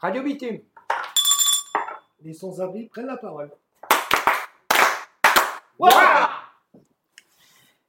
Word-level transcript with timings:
Radio 0.00 0.22
Bitume. 0.22 0.60
Les 2.20 2.32
sans-abri 2.32 2.86
prennent 2.86 3.06
la 3.06 3.16
parole. 3.16 3.50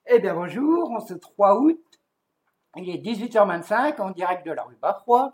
Eh 0.08 0.18
bien 0.18 0.34
bonjour, 0.34 0.90
on 0.90 1.00
se 1.02 1.14
3 1.14 1.60
août, 1.60 1.80
il 2.78 2.90
est 2.90 2.98
18h25 2.98 4.02
en 4.02 4.10
direct 4.10 4.44
de 4.44 4.52
la 4.52 4.64
rue 4.64 4.76
Bafroy, 4.78 5.32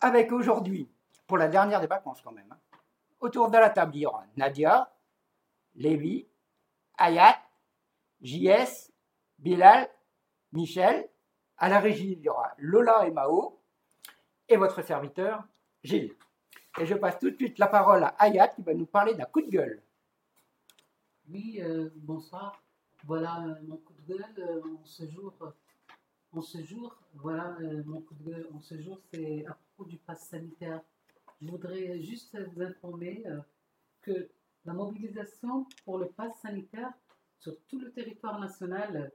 avec 0.00 0.32
aujourd'hui, 0.32 0.88
pour 1.26 1.36
la 1.36 1.48
dernière 1.48 1.82
des 1.82 1.86
vacances 1.86 2.22
quand 2.22 2.32
même, 2.32 2.50
hein, 2.50 2.78
autour 3.20 3.50
de 3.50 3.58
la 3.58 3.68
table 3.68 3.96
il 3.96 4.00
y 4.00 4.06
aura 4.06 4.24
Nadia, 4.38 4.90
Lévi, 5.74 6.26
Ayat, 6.96 7.36
JS, 8.22 8.92
Bilal, 9.38 9.90
Michel, 10.52 11.06
à 11.58 11.68
la 11.68 11.80
régie 11.80 12.12
il 12.12 12.20
y 12.20 12.30
aura 12.30 12.54
Lola 12.56 13.06
et 13.06 13.10
Mao, 13.10 13.60
et 14.48 14.56
votre 14.56 14.80
serviteur 14.80 15.44
Gilles. 15.86 16.14
Et 16.78 16.84
je 16.84 16.94
passe 16.94 17.18
tout 17.18 17.30
de 17.30 17.36
suite 17.36 17.58
la 17.58 17.68
parole 17.68 18.02
à 18.02 18.08
Ayat 18.18 18.48
qui 18.48 18.62
va 18.62 18.74
nous 18.74 18.86
parler 18.86 19.14
d'un 19.14 19.24
coup 19.24 19.40
de 19.40 19.48
gueule. 19.48 19.80
Oui, 21.30 21.58
euh, 21.60 21.88
bonsoir. 21.96 22.62
Voilà 23.04 23.46
euh, 23.46 23.54
mon 23.66 23.76
coup 23.76 23.94
de 23.94 24.14
gueule 24.14 24.34
euh, 24.38 24.60
en 24.80 24.84
ce 24.84 25.08
jour. 25.08 25.32
En 26.32 26.42
ce 26.42 26.62
jour, 26.62 26.94
voilà 27.14 27.56
mon 27.86 28.02
coup 28.02 28.14
de 28.14 28.30
gueule 28.30 28.48
en 28.52 28.60
ce 28.60 28.78
jour, 28.78 29.00
c'est 29.10 29.46
à 29.46 29.54
propos 29.54 29.88
du 29.88 29.96
pass 29.96 30.28
sanitaire. 30.28 30.82
Je 31.40 31.48
voudrais 31.48 31.98
juste 32.02 32.36
vous 32.52 32.60
informer 32.60 33.24
que 34.02 34.28
la 34.66 34.74
mobilisation 34.74 35.66
pour 35.84 35.98
le 35.98 36.08
pass 36.08 36.36
sanitaire 36.42 36.92
sur 37.38 37.56
tout 37.68 37.78
le 37.78 37.90
territoire 37.90 38.38
national, 38.38 39.12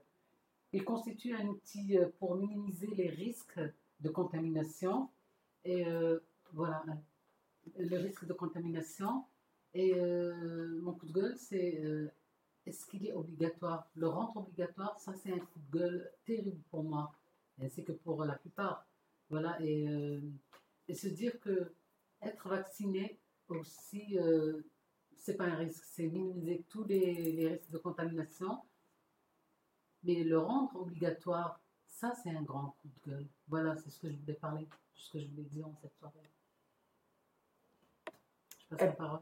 il 0.72 0.84
constitue 0.84 1.36
un 1.36 1.46
outil 1.46 1.96
pour 2.18 2.34
minimiser 2.34 2.88
les 2.88 3.10
risques 3.10 3.60
de 4.00 4.08
contamination 4.08 5.08
et 5.64 5.84
voilà 6.52 6.82
le 7.78 7.96
risque 7.96 8.26
de 8.26 8.32
contamination. 8.32 9.24
Et 9.74 9.94
mon 10.80 10.92
coup 10.92 11.06
de 11.06 11.12
gueule, 11.12 11.36
c'est 11.36 11.80
est-ce 12.66 12.86
qu'il 12.86 13.06
est 13.06 13.12
obligatoire 13.12 13.88
Le 13.96 14.08
rendre 14.08 14.36
obligatoire, 14.36 14.98
ça 15.00 15.14
c'est 15.14 15.32
un 15.32 15.38
coup 15.38 15.58
de 15.58 15.78
gueule 15.78 16.12
terrible 16.24 16.62
pour 16.70 16.84
moi, 16.84 17.12
ainsi 17.60 17.84
que 17.84 17.92
pour 17.92 18.24
la 18.24 18.36
plupart. 18.36 18.86
Voilà, 19.30 19.60
et, 19.60 19.88
euh, 19.88 20.20
se 20.94 21.08
dire 21.08 21.40
que 21.40 21.74
être 22.20 22.48
vacciné 22.48 23.18
aussi, 23.48 24.18
euh, 24.18 24.62
c'est 25.16 25.36
pas 25.36 25.46
un 25.46 25.56
risque, 25.56 25.84
c'est 25.84 26.06
minimiser 26.06 26.64
tous 26.68 26.84
les, 26.84 27.32
les, 27.32 27.48
risques 27.48 27.70
de 27.70 27.78
contamination. 27.78 28.60
Mais 30.04 30.22
le 30.22 30.38
rendre 30.38 30.76
obligatoire, 30.76 31.60
ça 31.86 32.12
c'est 32.22 32.30
un 32.30 32.42
grand 32.42 32.76
coup 32.80 32.88
de 32.88 33.10
gueule. 33.10 33.28
Voilà, 33.48 33.76
c'est 33.76 33.90
ce 33.90 33.98
que 34.00 34.10
je 34.10 34.16
voulais 34.18 34.34
parler, 34.34 34.68
ce 34.94 35.10
que 35.10 35.20
je 35.20 35.28
voulais 35.28 35.44
dire 35.44 35.66
en 35.66 35.74
cette 35.80 35.96
soirée. 35.96 36.30
Je 38.72 38.76
passe 38.76 38.88
la 38.88 38.94
eh, 38.94 38.96
parole. 38.96 39.20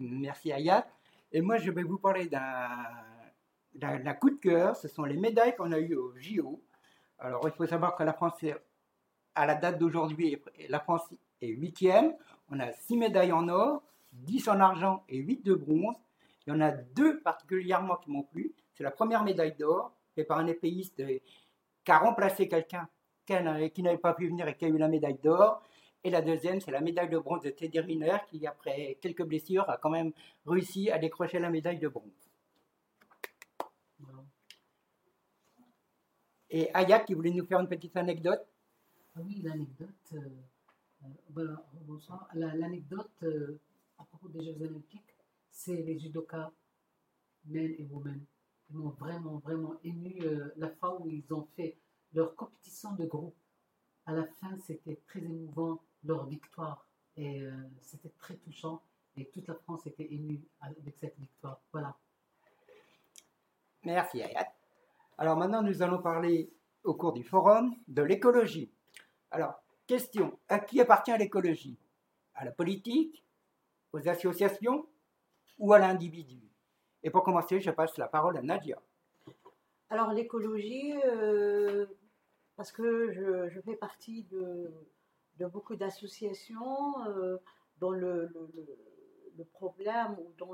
Merci 0.00 0.52
Ayat. 0.52 0.86
Et 1.32 1.40
moi, 1.40 1.58
je 1.58 1.70
vais 1.70 1.84
vous 1.84 1.98
parler 1.98 2.26
d'un 2.26 4.14
coup 4.14 4.30
de 4.30 4.36
cœur. 4.36 4.76
Ce 4.76 4.88
sont 4.88 5.04
les 5.04 5.16
médailles 5.16 5.54
qu'on 5.54 5.70
a 5.72 5.78
eues 5.78 5.94
au 5.94 6.12
JO. 6.16 6.60
Alors, 7.18 7.42
il 7.44 7.52
faut 7.52 7.66
savoir 7.66 7.94
que 7.94 8.02
la 8.02 8.12
France, 8.12 8.44
à 9.34 9.46
la 9.46 9.54
date 9.54 9.78
d'aujourd'hui, 9.78 10.42
la 10.68 10.80
France 10.80 11.08
est 11.40 11.48
huitième. 11.48 12.14
On 12.50 12.58
a 12.58 12.72
six 12.72 12.96
médailles 12.96 13.32
en 13.32 13.48
or, 13.48 13.82
10 14.12 14.48
en 14.48 14.58
argent 14.58 15.04
et 15.08 15.18
8 15.18 15.44
de 15.44 15.54
bronze. 15.54 15.94
Il 16.46 16.52
y 16.52 16.56
en 16.56 16.60
a 16.60 16.72
deux 16.72 17.20
particulièrement 17.20 17.96
qui 17.96 18.10
m'ont 18.10 18.24
plu. 18.24 18.52
C'est 18.74 18.82
la 18.82 18.90
première 18.90 19.22
médaille 19.22 19.54
d'or, 19.54 19.92
faite 20.16 20.26
par 20.26 20.38
un 20.38 20.46
épéiste 20.48 21.00
qui 21.84 21.92
a 21.92 21.98
remplacé 21.98 22.48
quelqu'un 22.48 22.88
qui 23.24 23.82
n'avait 23.82 23.98
pas 23.98 24.14
pu 24.14 24.26
venir 24.26 24.48
et 24.48 24.56
qui 24.56 24.64
a 24.64 24.68
eu 24.68 24.78
la 24.78 24.88
médaille 24.88 25.18
d'or. 25.22 25.62
Et 26.02 26.10
la 26.10 26.22
deuxième, 26.22 26.60
c'est 26.60 26.70
la 26.70 26.80
médaille 26.80 27.10
de 27.10 27.18
bronze 27.18 27.42
de 27.42 27.50
Teddy 27.50 27.78
Riner, 27.78 28.18
qui, 28.28 28.46
après 28.46 28.98
quelques 29.02 29.24
blessures, 29.24 29.68
a 29.68 29.76
quand 29.76 29.90
même 29.90 30.12
réussi 30.46 30.90
à 30.90 30.98
décrocher 30.98 31.38
la 31.38 31.50
médaille 31.50 31.78
de 31.78 31.88
bronze. 31.88 32.30
Et 36.48 36.68
Ayat 36.74 37.00
qui 37.00 37.14
voulait 37.14 37.30
nous 37.30 37.46
faire 37.46 37.60
une 37.60 37.68
petite 37.68 37.96
anecdote? 37.96 38.44
Ah 39.14 39.20
oui, 39.24 39.40
l'anecdote. 39.42 39.88
Euh, 40.14 40.18
euh, 41.04 41.08
voilà, 41.30 41.64
L'anecdote 42.34 43.10
euh, 43.22 43.60
à 43.98 44.04
propos 44.04 44.28
des 44.28 44.42
Jeux 44.42 44.60
Olympiques, 44.62 45.14
c'est 45.50 45.76
les 45.76 45.98
judokas, 45.98 46.50
men 47.44 47.74
et 47.78 47.86
women. 47.90 48.24
Ils 48.70 48.76
m'ont 48.76 48.90
vraiment, 48.90 49.38
vraiment 49.38 49.74
ému 49.84 50.22
la 50.56 50.70
fois 50.70 51.00
où 51.00 51.08
ils 51.08 51.32
ont 51.32 51.46
fait 51.56 51.76
leur 52.14 52.34
compétition 52.36 52.94
de 52.94 53.04
groupe. 53.04 53.36
À 54.06 54.12
la 54.12 54.26
fin, 54.40 54.56
c'était 54.60 55.00
très 55.06 55.20
émouvant 55.20 55.82
leur 56.04 56.26
victoire. 56.26 56.86
Et 57.16 57.42
euh, 57.42 57.52
c'était 57.80 58.12
très 58.18 58.36
touchant. 58.36 58.82
Et 59.16 59.28
toute 59.30 59.48
la 59.48 59.54
France 59.54 59.86
était 59.86 60.12
émue 60.12 60.40
avec 60.60 60.96
cette 60.98 61.18
victoire. 61.18 61.60
Voilà. 61.72 61.96
Merci 63.84 64.22
Ayat. 64.22 64.52
Alors 65.18 65.36
maintenant, 65.36 65.62
nous 65.62 65.82
allons 65.82 66.00
parler 66.00 66.50
au 66.84 66.94
cours 66.94 67.12
du 67.12 67.24
forum 67.24 67.74
de 67.88 68.02
l'écologie. 68.02 68.72
Alors, 69.30 69.62
question, 69.86 70.38
à 70.48 70.58
qui 70.58 70.80
appartient 70.80 71.16
l'écologie? 71.16 71.78
À 72.34 72.44
la 72.44 72.52
politique? 72.52 73.24
Aux 73.92 74.08
associations? 74.08 74.86
Ou 75.58 75.72
à 75.72 75.78
l'individu? 75.78 76.40
Et 77.02 77.10
pour 77.10 77.22
commencer, 77.22 77.60
je 77.60 77.70
passe 77.70 77.98
la 77.98 78.08
parole 78.08 78.36
à 78.36 78.42
Nadia. 78.42 78.80
Alors 79.90 80.12
l'écologie, 80.12 80.94
euh, 81.04 81.86
parce 82.56 82.70
que 82.70 83.10
je, 83.12 83.48
je, 83.48 83.60
fais 83.60 83.74
partie 83.74 84.22
de, 84.24 84.72
de 85.40 85.46
beaucoup 85.46 85.74
d'associations 85.74 87.02
euh, 87.06 87.38
dont 87.78 87.92
le, 87.92 88.30
problème 89.52 90.16
ou 90.18 90.32
dont 90.36 90.52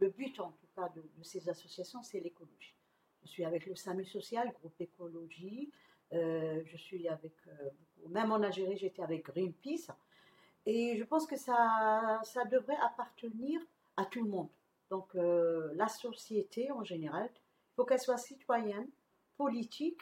le, 0.00 0.08
but 0.10 0.40
en 0.40 0.50
tout 0.50 0.66
cas 0.74 0.88
de, 0.88 1.02
ces 1.22 1.48
associations, 1.48 2.02
c'est 2.02 2.18
l'écologie. 2.18 2.74
Je 3.22 3.28
suis 3.28 3.44
avec 3.44 3.66
le 3.66 3.76
SAMU 3.76 4.04
social, 4.04 4.52
groupe 4.52 4.80
écologie, 4.80 5.70
euh, 6.12 6.60
je 6.64 6.76
suis 6.76 7.08
avec, 7.08 7.34
euh, 7.46 7.70
même 8.08 8.32
en 8.32 8.42
Algérie, 8.42 8.76
j'étais 8.76 9.02
avec 9.02 9.26
Greenpeace, 9.26 9.92
et 10.66 10.96
je 10.96 11.04
pense 11.04 11.26
que 11.26 11.36
ça, 11.36 12.20
ça 12.24 12.44
devrait 12.46 12.78
appartenir 12.82 13.60
à 13.96 14.04
tout 14.04 14.22
le 14.22 14.28
monde. 14.28 14.50
Donc 14.90 15.14
la 15.14 15.88
société 15.88 16.72
en 16.72 16.82
général, 16.82 17.28
il 17.34 17.74
faut 17.76 17.84
qu'elle 17.84 18.00
soit 18.00 18.16
citoyenne, 18.16 18.88
politique, 19.36 20.00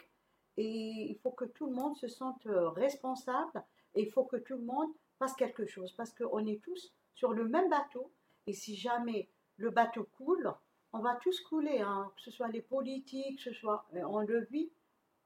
et 0.57 1.07
il 1.09 1.15
faut 1.19 1.31
que 1.31 1.45
tout 1.45 1.67
le 1.67 1.73
monde 1.73 1.95
se 1.95 2.07
sente 2.07 2.45
euh, 2.47 2.69
responsable 2.69 3.63
et 3.95 4.01
il 4.01 4.11
faut 4.11 4.25
que 4.25 4.37
tout 4.37 4.57
le 4.57 4.63
monde 4.63 4.89
fasse 5.19 5.33
quelque 5.35 5.65
chose 5.65 5.93
parce 5.93 6.13
qu'on 6.13 6.45
est 6.45 6.61
tous 6.63 6.93
sur 7.13 7.33
le 7.33 7.47
même 7.47 7.69
bateau 7.69 8.11
et 8.47 8.53
si 8.53 8.75
jamais 8.75 9.29
le 9.57 9.69
bateau 9.69 10.09
coule, 10.17 10.51
on 10.93 10.99
va 10.99 11.15
tous 11.15 11.39
couler, 11.41 11.79
hein, 11.79 12.11
que 12.15 12.21
ce 12.21 12.31
soit 12.31 12.47
les 12.47 12.61
politiques, 12.61 13.37
que 13.37 13.43
ce 13.43 13.53
soit, 13.53 13.85
euh, 13.93 14.01
on 14.03 14.19
le 14.19 14.45
vit 14.45 14.71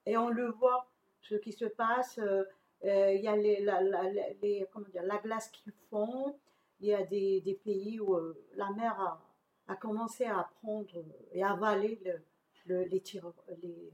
et 0.06 0.18
on 0.18 0.30
le 0.30 0.50
voit, 0.52 0.90
ce 1.22 1.36
qui 1.36 1.52
se 1.52 1.66
passe. 1.66 2.20
Euh, 2.20 2.44
il 2.84 3.22
y 3.22 3.28
a 3.28 3.36
les, 3.36 3.62
la, 3.62 3.80
la, 3.82 4.10
les, 4.42 4.68
comment 4.74 4.88
dire, 4.88 5.04
la 5.04 5.18
glace 5.20 5.50
qui 5.52 5.70
fond, 5.90 6.36
il 6.80 6.88
y 6.88 6.94
a 6.96 7.04
des, 7.04 7.42
des 7.42 7.54
pays 7.54 8.00
où 8.00 8.18
la 8.56 8.72
mer 8.72 9.00
a, 9.00 9.22
a, 9.68 9.76
commencé 9.76 10.26
à 10.26 10.50
prendre 10.62 10.90
et 11.32 11.44
avaler 11.44 12.02
le, 12.66 12.84
les, 12.86 13.04
les 13.62 13.94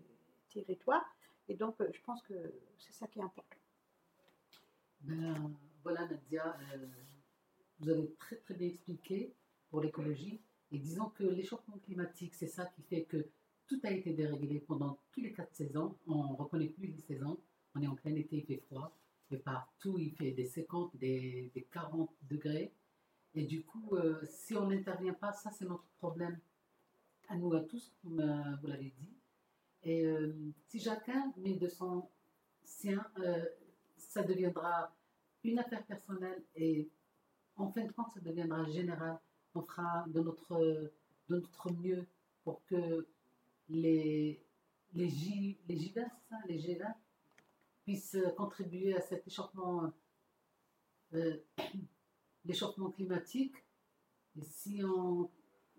territoires. 0.50 1.16
Et 1.50 1.56
donc, 1.56 1.80
euh, 1.81 1.90
je 1.94 2.02
pense 2.02 2.22
que 2.24 2.34
c'est 2.78 2.94
ça 2.94 3.08
qui 3.08 3.19
est 3.19 3.24
important. 3.24 3.58
Ben, 5.02 5.56
voilà, 5.84 6.08
Nadia, 6.08 6.58
euh, 6.74 6.88
vous 7.80 7.90
avez 7.90 8.13
très 8.16 8.38
très 8.38 8.53
bien 8.53 8.68
expliqué 8.68 9.34
pour 9.69 9.81
l'écologie. 9.81 10.41
Et 10.72 10.80
disons 10.80 11.09
que 11.09 11.24
l'échauffement 11.24 11.78
climatique, 11.80 12.35
c'est 12.35 12.47
ça 12.47 12.66
qui 12.66 12.81
fait 12.84 13.03
que 13.03 13.30
tout 13.68 13.80
a 13.84 13.91
été 13.91 14.13
déréglé 14.13 14.59
pendant 14.59 15.00
tous 15.12 15.22
les 15.22 15.31
quatre 15.31 15.56
saisons. 15.56 15.97
On 16.08 16.31
ne 16.31 16.35
reconnaît 16.35 16.68
plus 16.68 16.88
les 16.88 17.00
saisons. 17.00 17.40
On 17.75 17.81
est 17.81 17.88
en 17.88 17.96
plein 17.96 18.16
été, 18.16 18.38
il 18.38 18.46
fait 18.46 18.58
froid. 18.58 18.97
Et 19.31 19.38
partout, 19.38 19.97
il 19.97 20.11
fait 20.11 20.32
des 20.32 20.46
50, 20.46 20.96
des, 20.97 21.52
40 21.72 22.09
degrés. 22.23 22.73
Et 23.34 23.44
du 23.44 23.64
coup, 23.64 23.96
euh, 23.96 24.26
si 24.26 24.55
on 24.55 24.67
n'intervient 24.67 25.14
pas, 25.14 25.32
ça 25.32 25.52
c'est 25.52 25.66
notre 25.66 25.88
problème 25.97 26.40
à 27.29 27.38
nous 27.38 27.53
à 27.53 27.61
tous, 27.61 27.94
comme 28.02 28.58
vous 28.61 28.67
l'avez 28.67 28.94
dit. 28.97 29.17
Et 29.84 30.06
euh, 30.06 30.34
si 30.68 30.79
de 31.58 31.68
son 31.68 32.09
sien, 32.64 33.06
euh, 33.20 33.46
ça 33.96 34.24
deviendra 34.24 34.94
une 35.44 35.59
affaire 35.59 35.85
personnelle 35.85 36.44
et 36.56 36.90
en 37.56 37.72
fin 37.72 37.85
de 37.85 37.91
compte, 37.91 38.12
ça 38.14 38.20
deviendra 38.20 38.66
général. 38.66 39.20
On 39.56 39.62
fera 39.62 40.06
de 40.08 40.20
notre, 40.20 40.59
de 40.59 40.91
notre 41.35 41.72
mieux 41.74 42.06
pour 42.44 42.64
que 42.66 43.08
les, 43.70 44.44
les, 44.94 45.09
J, 45.09 45.58
les 45.68 45.78
les 46.47 46.59
g 46.59 46.80
puissent 47.84 48.18
contribuer 48.35 48.96
à 48.96 49.02
cet 49.02 49.26
échauffement, 49.28 49.91
euh, 51.14 51.38
climatique. 52.91 53.56
Et 54.35 54.44
si, 54.44 54.82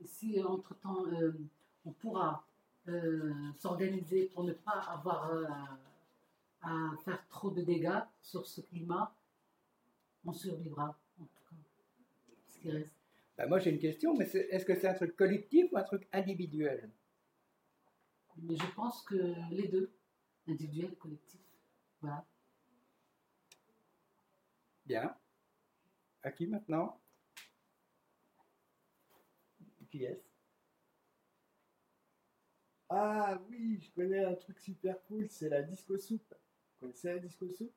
si 0.04 0.42
entre-temps, 0.42 1.04
on 1.84 1.92
pourra 1.92 2.30
euh, 2.30 2.47
s'organiser 3.56 4.26
pour 4.26 4.44
ne 4.44 4.52
pas 4.52 4.80
avoir 4.88 5.30
euh, 5.30 5.46
à 6.62 6.90
faire 7.04 7.26
trop 7.28 7.50
de 7.50 7.62
dégâts 7.62 8.02
sur 8.20 8.46
ce 8.46 8.60
climat, 8.60 9.14
on 10.24 10.32
survivra, 10.32 10.98
en 11.20 11.24
tout 11.24 11.44
cas, 11.50 11.56
ce 12.48 12.58
qui 12.58 12.70
reste. 12.70 12.94
Bah, 13.36 13.46
moi 13.46 13.58
j'ai 13.58 13.70
une 13.70 13.78
question, 13.78 14.16
mais 14.16 14.24
est-ce 14.24 14.64
que 14.64 14.74
c'est 14.74 14.88
un 14.88 14.94
truc 14.94 15.16
collectif 15.16 15.70
ou 15.72 15.78
un 15.78 15.84
truc 15.84 16.08
individuel? 16.12 16.90
Mais 18.38 18.56
je 18.56 18.66
pense 18.74 19.02
que 19.02 19.34
les 19.50 19.68
deux, 19.68 19.90
individuel, 20.46 20.94
collectif, 20.96 21.40
voilà. 22.00 22.24
Bien. 24.86 25.14
À 26.22 26.32
qui 26.32 26.46
maintenant? 26.46 27.00
Qui 29.90 30.04
est-ce? 30.04 30.27
Ah 32.90 33.38
oui, 33.48 33.80
je 33.82 33.90
connais 33.92 34.24
un 34.24 34.34
truc 34.34 34.58
super 34.58 34.96
cool, 35.04 35.28
c'est 35.30 35.48
la 35.48 35.62
disco 35.62 35.98
soupe. 35.98 36.34
Vous 36.80 36.86
connaissez 36.86 37.08
la 37.12 37.18
disco 37.18 37.48
soupe? 37.50 37.72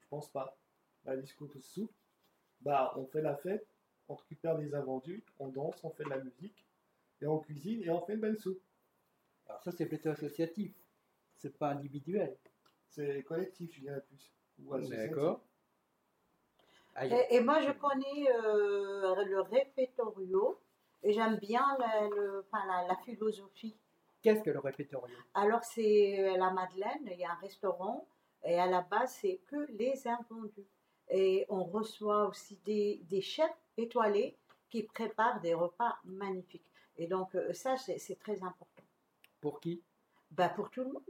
Je 0.00 0.06
pense 0.08 0.28
pas. 0.30 0.56
La 1.04 1.16
disco 1.16 1.46
soupe, 1.60 1.92
bah 2.60 2.92
on 2.96 3.04
fait 3.06 3.20
la 3.22 3.36
fête, 3.36 3.66
on 4.08 4.14
récupère 4.14 4.56
des 4.56 4.74
invendus, 4.74 5.22
on 5.38 5.48
danse, 5.48 5.76
on 5.84 5.90
fait 5.90 6.04
de 6.04 6.10
la 6.10 6.18
musique, 6.18 6.64
et 7.20 7.26
on 7.26 7.38
cuisine 7.38 7.82
et 7.82 7.90
on 7.90 8.00
fait 8.00 8.14
une 8.14 8.20
bonne 8.20 8.38
soupe. 8.38 8.60
Alors 9.48 9.62
ça 9.62 9.72
c'est 9.72 9.86
plutôt 9.86 10.10
associatif, 10.10 10.72
c'est 11.36 11.56
pas 11.58 11.70
individuel. 11.70 12.36
C'est 12.88 13.22
collectif, 13.24 13.74
je 13.74 13.80
dirais 13.80 14.02
plus. 14.08 14.30
Ou 14.64 14.74
associatif. 14.74 15.10
D'accord. 15.10 15.40
Et, 17.10 17.36
et 17.36 17.40
moi, 17.40 17.60
je 17.60 17.72
connais 17.72 18.30
euh, 18.30 19.24
le 19.24 19.40
répertorio 19.40 20.58
et 21.02 21.12
j'aime 21.12 21.36
bien 21.38 21.76
la, 21.78 22.08
le- 22.08 22.44
enfin, 22.46 22.64
la, 22.66 22.86
la 22.88 22.96
philosophie. 22.96 23.76
Qu'est-ce 24.24 24.42
que 24.42 24.50
le 24.50 24.58
répertorium 24.58 25.10
Alors, 25.34 25.62
c'est 25.62 26.36
la 26.38 26.50
Madeleine, 26.50 27.06
il 27.12 27.18
y 27.18 27.24
a 27.24 27.32
un 27.32 27.40
restaurant 27.42 28.06
et 28.42 28.58
à 28.58 28.66
la 28.66 28.80
base, 28.80 29.12
c'est 29.20 29.38
que 29.46 29.66
les 29.72 30.06
invendus. 30.08 30.66
Et 31.10 31.44
on 31.50 31.62
reçoit 31.64 32.26
aussi 32.28 32.58
des, 32.64 33.00
des 33.04 33.20
chefs 33.20 33.54
étoilés 33.76 34.36
qui 34.70 34.82
préparent 34.82 35.40
des 35.40 35.52
repas 35.54 35.98
magnifiques. 36.04 36.64
Et 36.96 37.06
donc, 37.06 37.34
euh, 37.34 37.52
ça, 37.52 37.76
c'est 37.76 38.18
très 38.18 38.42
important. 38.42 38.82
Pour 39.40 39.60
qui? 39.60 39.82
Ben, 40.30 40.48
pour 40.48 40.70
tout 40.70 40.82
le 40.84 40.92
monde. 40.92 41.02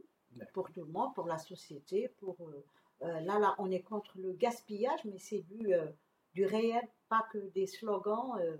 Pour 0.52 0.70
tout 0.72 0.80
le 0.84 0.90
monde, 0.90 1.14
pour 1.14 1.26
la 1.26 1.38
société, 1.38 2.08
pour... 2.18 2.36
euh, 2.40 2.64
euh, 3.02 3.20
là, 3.20 3.38
là, 3.38 3.54
on 3.58 3.70
est 3.70 3.82
contre 3.82 4.18
le 4.18 4.32
gaspillage, 4.32 5.04
mais 5.04 5.18
c'est 5.18 5.42
du, 5.42 5.72
euh, 5.72 5.86
du 6.32 6.44
réel, 6.46 6.82
pas 7.08 7.24
que 7.32 7.38
des 7.38 7.66
slogans. 7.68 8.36
euh, 8.40 8.56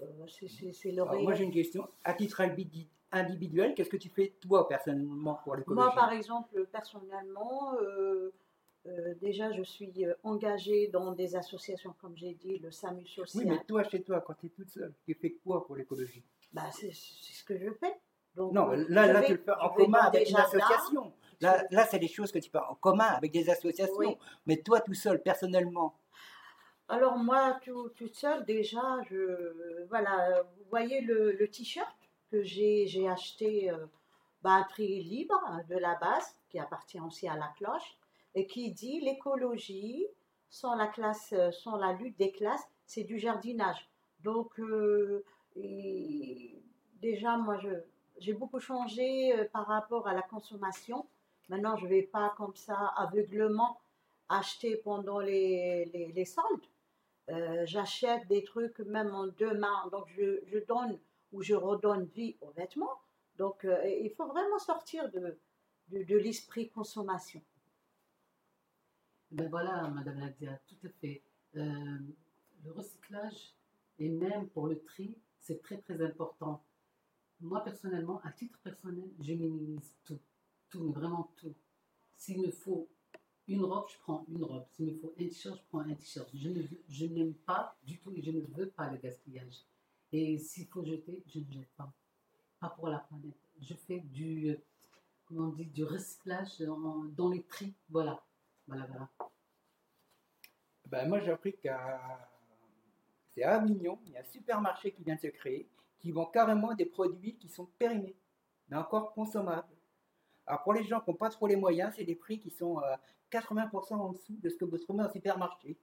euh, 0.00 0.26
c'est- 0.26 0.90
le 0.90 1.02
Alors, 1.02 1.10
réel. 1.12 1.22
Moi 1.24 1.34
j'ai 1.34 1.44
une 1.44 1.52
question. 1.52 1.88
À 2.04 2.14
titre 2.14 2.40
individuel, 3.12 3.74
qu'est-ce 3.74 3.90
que 3.90 3.96
tu 3.96 4.08
fais 4.08 4.34
toi 4.40 4.68
personnellement 4.68 5.34
pour 5.44 5.56
l'écologie? 5.56 5.86
Moi, 5.86 5.94
par 5.94 6.12
exemple, 6.12 6.66
personnellement, 6.66 7.74
euh, 7.80 8.32
euh, 8.86 9.14
déjà, 9.20 9.52
je 9.52 9.62
suis 9.62 10.04
euh, 10.04 10.14
engagée 10.22 10.88
dans 10.88 11.12
des 11.12 11.36
associations, 11.36 11.94
comme 12.00 12.16
j'ai 12.16 12.34
dit, 12.34 12.58
le 12.58 12.70
SAMU 12.70 13.02
Oui, 13.02 13.06
social. 13.08 13.46
mais 13.46 13.58
toi 13.66 13.84
chez 13.84 14.02
toi, 14.02 14.20
quand 14.20 14.34
tu 14.34 14.46
es 14.46 14.50
toute 14.50 14.70
seule, 14.70 14.92
tu 15.04 15.14
fais 15.14 15.32
quoi 15.44 15.64
pour 15.66 15.76
l'écologie? 15.76 16.22
Bah, 16.52 16.70
c'est 16.72 16.92
ce 16.92 17.44
que 17.44 17.58
je 17.58 17.70
fais. 17.72 17.94
Donc, 18.34 18.52
Non, 18.52 18.70
là, 18.88 19.12
là 19.12 19.22
tu 19.22 19.32
le 19.32 19.38
fais 19.38 19.52
en 19.52 19.70
commun 19.70 20.00
avec 20.00 20.28
une 20.28 20.36
association. 20.36 21.12
Là, 21.40 21.64
là 21.70 21.86
c'est 21.86 21.98
des 21.98 22.08
choses 22.08 22.32
que 22.32 22.38
tu 22.38 22.50
fais 22.50 22.58
en 22.58 22.74
commun 22.76 23.04
avec 23.04 23.32
des 23.32 23.50
associations. 23.50 23.94
Oui. 23.98 24.16
Mais 24.46 24.58
toi 24.58 24.80
tout 24.80 24.94
seul, 24.94 25.22
personnellement, 25.22 25.94
Alors 26.88 27.18
moi, 27.18 27.58
tout- 27.64 27.88
toute 27.90 28.14
seule, 28.14 28.44
déjà, 28.44 29.00
je, 29.10 29.84
voilà, 29.88 30.42
vous 30.56 30.64
voyez 30.70 31.00
le, 31.00 31.32
le 31.32 31.48
t-shirt? 31.48 31.96
Que 32.30 32.42
j'ai 32.42 33.08
acheté 33.08 33.70
euh, 33.70 33.86
bah, 34.42 34.66
prix 34.70 35.02
libre 35.02 35.40
de 35.68 35.76
la 35.76 35.94
base, 35.96 36.38
qui 36.48 36.58
appartient 36.58 37.00
aussi 37.00 37.28
à 37.28 37.36
la 37.36 37.48
cloche, 37.56 37.96
et 38.34 38.46
qui 38.46 38.70
dit 38.70 39.00
l'écologie 39.00 40.06
sans 40.50 40.74
la 40.76 40.86
classe, 40.86 41.32
euh, 41.32 41.50
sans 41.50 41.76
la 41.76 41.92
lutte 41.92 42.18
des 42.18 42.30
classes, 42.30 42.66
c'est 42.86 43.04
du 43.04 43.18
jardinage. 43.18 43.88
Donc 44.20 44.58
euh, 44.60 45.24
déjà, 47.00 47.36
moi, 47.36 47.58
j'ai 48.18 48.32
beaucoup 48.32 48.60
changé 48.60 49.32
euh, 49.32 49.44
par 49.52 49.66
rapport 49.66 50.06
à 50.06 50.14
la 50.14 50.22
consommation. 50.22 51.06
Maintenant, 51.48 51.76
je 51.76 51.84
ne 51.84 51.90
vais 51.90 52.02
pas 52.02 52.34
comme 52.36 52.54
ça 52.56 52.92
aveuglement 52.96 53.80
acheter 54.28 54.76
pendant 54.76 55.20
les, 55.20 56.12
les, 56.14 56.24
soldes. 56.24 56.66
J'achète 57.64 58.26
des 58.26 58.42
trucs 58.42 58.80
même 58.80 59.14
en 59.14 59.28
deux 59.28 59.54
mains. 59.54 59.86
Donc, 59.92 60.06
je, 60.16 60.40
je 60.46 60.58
donne 60.58 60.98
ou 61.32 61.42
je 61.42 61.54
redonne 61.54 62.04
vie 62.06 62.36
aux 62.40 62.50
vêtements. 62.50 63.00
Donc, 63.38 63.64
euh, 63.64 63.86
il 63.86 64.10
faut 64.10 64.26
vraiment 64.26 64.58
sortir 64.58 65.10
de, 65.10 65.38
de, 65.88 66.16
l'esprit 66.16 66.68
consommation. 66.70 67.42
Ben 69.30 69.48
voilà, 69.50 69.88
Madame 69.88 70.18
Nadia, 70.18 70.58
tout 70.66 70.86
à 70.86 70.88
fait. 71.00 71.22
Euh, 71.56 71.98
le 72.64 72.72
recyclage 72.72 73.54
et 73.98 74.08
même 74.08 74.48
pour 74.48 74.66
le 74.66 74.82
tri, 74.82 75.16
c'est 75.40 75.62
très 75.62 75.78
très 75.78 76.00
important. 76.02 76.62
Moi 77.40 77.62
personnellement, 77.62 78.20
à 78.24 78.32
titre 78.32 78.58
personnel, 78.62 79.10
je 79.20 79.32
minimise 79.34 79.94
tout, 80.04 80.18
tout, 80.70 80.82
mais 80.82 80.92
vraiment 80.92 81.30
tout. 81.36 81.54
S'il 82.16 82.40
me 82.40 82.50
faut 82.50 82.88
une 83.46 83.62
robe, 83.62 83.86
je 83.88 83.98
prends 83.98 84.24
une 84.28 84.42
robe. 84.42 84.64
S'il 84.72 84.86
me 84.86 84.92
faut 84.92 85.14
un 85.18 85.24
t-shirt, 85.28 85.58
je 85.58 85.64
prends 85.68 85.80
un 85.80 85.94
t-shirt. 85.94 86.28
Je 86.34 87.06
n'aime 87.06 87.34
pas 87.34 87.76
du 87.84 87.98
tout 87.98 88.12
et 88.16 88.22
je 88.22 88.30
ne 88.30 88.40
veux 88.40 88.68
pas 88.68 88.90
le 88.90 88.98
gaspillage. 88.98 89.64
Et 90.12 90.38
s'il 90.38 90.66
faut 90.68 90.84
jeter, 90.84 91.22
je 91.26 91.40
ne 91.40 91.50
jette 91.50 91.70
pas. 91.76 91.92
Pas 92.60 92.70
pour 92.70 92.88
la 92.88 93.00
planète. 93.00 93.34
Je 93.60 93.74
fais 93.74 94.00
du, 94.00 94.50
euh, 94.50 94.56
comment 95.26 95.48
on 95.48 95.52
dit, 95.52 95.66
du 95.66 95.84
recyclage 95.84 96.60
dans 96.60 97.28
les 97.28 97.42
tri. 97.42 97.74
Voilà. 97.88 98.22
Voilà, 98.66 98.86
voilà. 98.86 99.08
ben, 100.86 101.08
moi 101.08 101.20
j'ai 101.20 101.30
appris 101.30 101.56
qu'à 101.56 102.28
c'est 103.36 103.42
à 103.42 103.56
Avignon, 103.56 103.98
il 104.06 104.12
y 104.12 104.16
a 104.16 104.20
un 104.20 104.24
supermarché 104.24 104.92
qui 104.92 105.04
vient 105.04 105.14
de 105.14 105.20
se 105.20 105.26
créer, 105.26 105.68
qui 105.98 106.10
vend 106.10 106.24
carrément 106.24 106.74
des 106.74 106.86
produits 106.86 107.36
qui 107.36 107.48
sont 107.48 107.66
périmés, 107.78 108.16
mais 108.68 108.76
encore 108.78 109.12
consommables. 109.12 109.68
Alors 110.46 110.62
pour 110.62 110.72
les 110.72 110.84
gens 110.84 111.00
qui 111.00 111.10
n'ont 111.10 111.16
pas 111.16 111.28
trop 111.28 111.46
les 111.46 111.56
moyens, 111.56 111.92
c'est 111.96 112.04
des 112.04 112.14
prix 112.14 112.40
qui 112.40 112.50
sont 112.50 112.80
euh, 112.80 112.96
80% 113.30 113.94
en 113.94 114.12
dessous 114.12 114.38
de 114.42 114.48
ce 114.48 114.56
que 114.56 114.64
vous 114.64 114.78
trouvez 114.78 115.04
en 115.04 115.10
supermarché. 115.10 115.76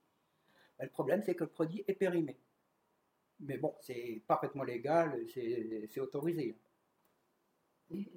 Ben, 0.80 0.86
le 0.86 0.90
problème, 0.90 1.22
c'est 1.22 1.36
que 1.36 1.44
le 1.44 1.50
produit 1.50 1.84
est 1.88 1.94
périmé. 1.94 2.40
Mais 3.46 3.58
bon, 3.58 3.74
c'est 3.82 4.22
parfaitement 4.28 4.64
légal, 4.64 5.26
c'est 5.28 6.00
autorisé. 6.00 6.56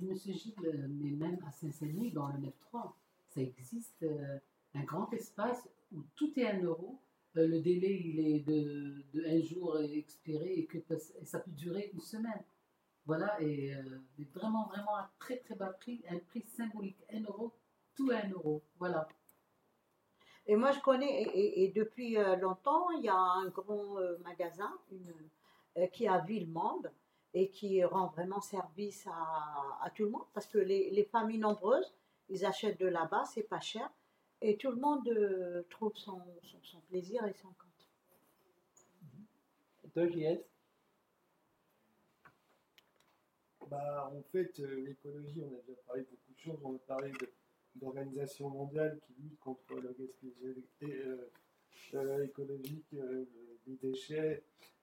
Monsieur 0.01 0.33
Gilles, 0.33 0.89
mais 0.89 1.11
même 1.11 1.39
à 1.47 1.53
Saint-Saint-Denis, 1.53 2.13
dans 2.13 2.29
le 2.29 2.39
9-3, 2.39 2.93
ça 3.29 3.41
existe 3.43 4.03
euh, 4.03 4.39
un 4.75 4.85
grand 4.85 5.13
espace 5.13 5.69
où 5.93 6.03
tout 6.15 6.33
est 6.39 6.47
un 6.47 6.63
euro. 6.63 7.01
Euh, 7.37 7.47
le 7.47 7.61
délai, 7.61 8.01
il 8.03 8.21
est 8.21 8.41
de, 8.41 9.05
de 9.13 9.25
un 9.27 9.43
jour 9.43 9.79
expiré 9.81 10.55
et 10.55 10.67
que 10.67 10.79
ça 11.25 11.41
peut 11.41 11.51
durer 11.51 11.91
une 11.93 12.01
semaine. 12.01 12.43
Voilà, 13.05 13.41
et 13.41 13.75
euh, 13.75 14.01
vraiment, 14.35 14.67
vraiment 14.67 14.97
à 14.97 15.11
très 15.19 15.37
très 15.39 15.55
bas 15.55 15.73
prix, 15.81 16.03
un 16.09 16.19
prix 16.19 16.43
symbolique, 16.49 16.99
un 17.13 17.21
euro, 17.21 17.53
tout 17.95 18.11
à 18.11 18.17
un 18.25 18.31
euro. 18.31 18.63
Voilà. 18.79 19.07
Et 20.47 20.57
moi, 20.57 20.71
je 20.73 20.81
connais, 20.81 21.23
et, 21.23 21.39
et- 21.39 21.65
et 21.65 21.69
depuis 21.73 22.17
euh, 22.19 22.37
longtemps, 22.37 22.91
il 22.93 23.05
y 23.05 23.09
a 23.09 23.17
un 23.17 23.47
grand 23.49 23.99
euh, 23.99 24.17
magasin 24.19 24.73
une, 24.93 25.13
euh, 25.79 25.87
qui 25.89 26.05
est 26.05 26.09
à 26.09 26.19
Villemande 26.19 26.93
et 27.35 27.51
qui 27.51 27.83
rend 27.85 28.07
vraiment 28.09 28.41
service 28.41 29.07
à, 29.09 29.79
à 29.83 29.91
tout 29.91 30.05
le 30.05 30.11
monde 30.11 30.25
parce 30.33 30.47
que 30.47 30.59
les, 30.59 30.91
les 30.91 31.05
familles 31.05 31.39
nombreuses, 31.39 31.93
ils 32.29 32.45
achètent 32.47 32.81
de 32.81 32.87
là-bas, 32.87 33.25
c'est 33.25 33.43
pas 33.43 33.61
cher 33.61 33.91
et 34.41 34.57
tout 34.57 34.71
le 34.71 34.77
monde 34.77 35.07
euh, 35.09 35.63
trouve 35.71 35.97
son, 35.97 36.21
son, 36.43 36.59
son 36.63 36.81
plaisir 36.83 37.25
et 37.27 37.33
son 37.35 37.49
compte. 37.49 37.89
Et 39.85 39.89
toi, 39.91 40.07
JS 40.09 40.41
Bah, 43.69 44.11
en 44.15 44.23
fait, 44.31 44.57
l'écologie, 44.59 45.43
on 45.43 45.53
a 45.55 45.61
déjà 45.67 45.81
parlé 45.87 46.03
de 46.03 46.09
beaucoup 46.09 46.33
de 46.35 46.39
choses. 46.39 46.61
On 46.63 46.75
a 46.77 46.79
parlé 46.87 47.11
de- 47.11 47.33
d'organisations 47.81 48.49
mondiales 48.51 48.99
qui 49.07 49.15
luttent 49.23 49.39
contre 49.41 49.75
le 49.75 49.93
gaspillage 49.99 50.57
euh, 50.83 51.31
euh, 51.95 52.25
écologique, 52.25 52.87
euh, 52.95 53.25
des 53.67 53.77
déchets, 53.77 54.43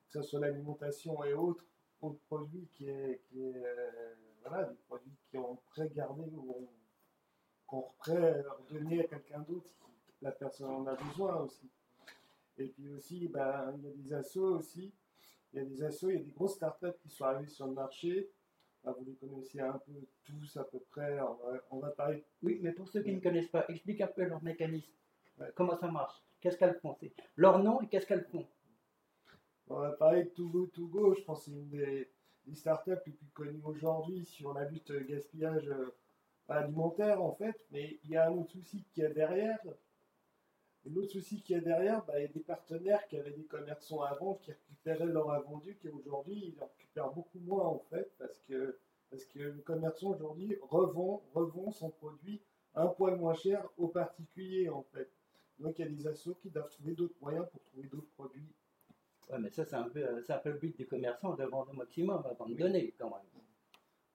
que 0.10 0.22
ce 0.22 0.22
soit 0.22 0.40
l'alimentation 0.40 1.24
et 1.24 1.34
autres, 1.34 1.66
autres 2.02 2.20
produits 2.28 2.68
qui 2.74 2.90
est, 2.90 3.22
qui 3.30 3.42
est, 3.44 3.64
euh, 3.66 4.14
voilà, 4.46 4.66
des 4.66 4.76
produits 4.88 5.16
qui 5.30 5.38
ont 5.38 5.58
prêt 5.72 5.90
gardé 5.90 6.24
ou 6.34 6.56
on- 6.60 6.70
qu'on 7.68 7.86
prêt 7.98 8.42
redonner 8.70 9.02
à 9.02 9.08
quelqu'un 9.08 9.40
d'autre 9.40 9.68
si 9.68 10.12
la 10.22 10.32
personne 10.32 10.70
en 10.70 10.86
a 10.86 10.96
besoin 10.96 11.38
aussi. 11.38 11.70
Et 12.58 12.68
puis 12.68 12.88
aussi, 12.90 13.28
ben, 13.28 13.74
il 13.78 13.84
y 13.84 13.88
a 13.88 13.92
des 13.92 14.14
assos 14.14 14.58
aussi. 14.58 14.94
Il 15.52 15.60
y 15.60 15.62
a 15.62 15.66
des 15.66 15.84
assos, 15.84 16.10
il 16.10 16.18
y 16.18 16.20
a 16.20 16.24
des 16.24 16.32
grosses 16.32 16.56
startups 16.56 16.98
qui 17.02 17.10
sont 17.10 17.26
arrivées 17.26 17.50
sur 17.50 17.66
le 17.68 17.74
marché. 17.74 18.30
Ah, 18.86 18.92
vous 18.92 19.06
les 19.06 19.16
connaissez 19.16 19.62
un 19.62 19.80
peu 19.86 19.94
tous 20.26 20.58
à 20.58 20.64
peu 20.66 20.80
près. 20.92 21.20
On 21.22 21.36
va, 21.36 21.64
on 21.72 21.80
va 21.80 21.90
parler. 21.92 22.24
Oui, 22.42 22.60
mais 22.62 22.72
pour 22.74 22.90
ceux 22.90 23.02
qui 23.02 23.14
ne 23.14 23.22
connaissent 23.22 23.48
pas, 23.48 23.66
explique 23.70 24.02
un 24.02 24.08
peu 24.08 24.24
leur 24.26 24.44
mécanisme. 24.44 24.92
Euh, 25.42 25.50
Comment 25.56 25.78
ça 25.78 25.90
marche? 25.90 26.22
Qu'est-ce 26.42 26.58
qu'elles 26.58 26.80
font? 26.82 26.98
Leur 27.38 27.60
nom 27.64 27.82
et 27.82 27.88
qu'est-ce 27.88 28.06
qu'elles 28.06 28.26
font? 28.26 28.46
On 29.70 29.80
va 29.80 29.92
parler 29.92 30.26
de 30.26 30.30
Too 30.30 30.50
Go 30.50 30.68
To 30.68 30.88
Go. 30.88 31.16
Je 31.16 31.22
pense 31.22 31.40
que 31.40 31.46
c'est 31.46 31.52
une 31.52 31.70
des, 31.70 32.10
des 32.46 32.56
startups 32.56 32.92
les 33.06 33.14
plus 33.14 33.30
connues 33.34 33.62
aujourd'hui 33.64 34.26
sur 34.26 34.54
la 34.54 34.66
lutte 34.66 34.92
gaspillage 35.08 35.70
euh, 35.70 35.96
alimentaire 36.50 37.22
en 37.24 37.34
fait. 37.34 37.56
Mais 37.72 38.00
il 38.04 38.12
y 38.12 38.18
a 38.18 38.28
un 38.28 38.34
autre 38.34 38.52
souci 38.52 38.84
qu'il 38.92 39.04
y 39.04 39.06
a 39.06 39.10
derrière. 39.10 39.60
Et 40.86 40.90
l'autre 40.90 41.12
souci 41.12 41.42
qu'il 41.42 41.56
y 41.56 41.60
a 41.60 41.62
derrière, 41.62 42.04
bah, 42.06 42.20
il 42.20 42.24
y 42.24 42.26
a 42.26 42.30
des 42.30 42.42
partenaires 42.42 43.08
qui 43.08 43.18
avaient 43.18 43.32
des 43.32 43.46
commerçants 43.46 44.02
avant 44.02 44.36
qui 44.36 44.52
récupéraient 44.52 45.06
leur 45.06 45.32
invendu, 45.32 45.78
qui 45.78 45.90
aujourd'hui, 45.90 46.54
ils 46.54 46.62
en 46.62 46.68
récupèrent 46.68 47.12
beaucoup 47.12 47.40
moins 47.40 47.66
en 47.66 47.80
fait, 47.90 48.12
parce 48.18 48.40
que, 48.42 48.78
parce 49.10 49.26
que 49.26 49.40
le 49.40 49.62
commerçant 49.62 50.12
aujourd'hui 50.12 50.58
revend, 50.62 51.24
revend 51.34 51.72
son 51.72 51.90
produit 51.90 52.42
un 52.76 52.88
poil 52.88 53.16
moins 53.18 53.34
cher 53.34 53.70
aux 53.78 53.88
particuliers 53.88 54.70
en 54.70 54.84
fait. 54.94 55.10
Donc 55.60 55.80
il 55.80 55.86
y 55.86 55.88
a 55.88 55.92
des 55.92 56.08
assos 56.08 56.36
qui 56.42 56.50
doivent 56.50 56.70
trouver 56.70 56.94
d'autres 56.94 57.16
moyens 57.22 57.48
pour 57.52 57.62
trouver 57.64 57.88
d'autres 57.88 58.12
produits. 58.16 58.52
Ouais, 59.30 59.40
mais 59.40 59.50
ça, 59.50 59.64
c'est 59.64 59.76
un, 59.76 59.88
peu, 59.88 60.06
un 60.28 60.38
peu 60.38 60.50
le 60.50 60.58
but 60.58 60.76
du 60.76 60.86
commerçant 60.86 61.34
de 61.36 61.44
vendre 61.46 61.72
au 61.72 61.76
maximum 61.76 62.24
avant 62.26 62.46
de 62.46 62.56
donner 62.56 62.94
quand 62.98 63.10
même. 63.10 63.44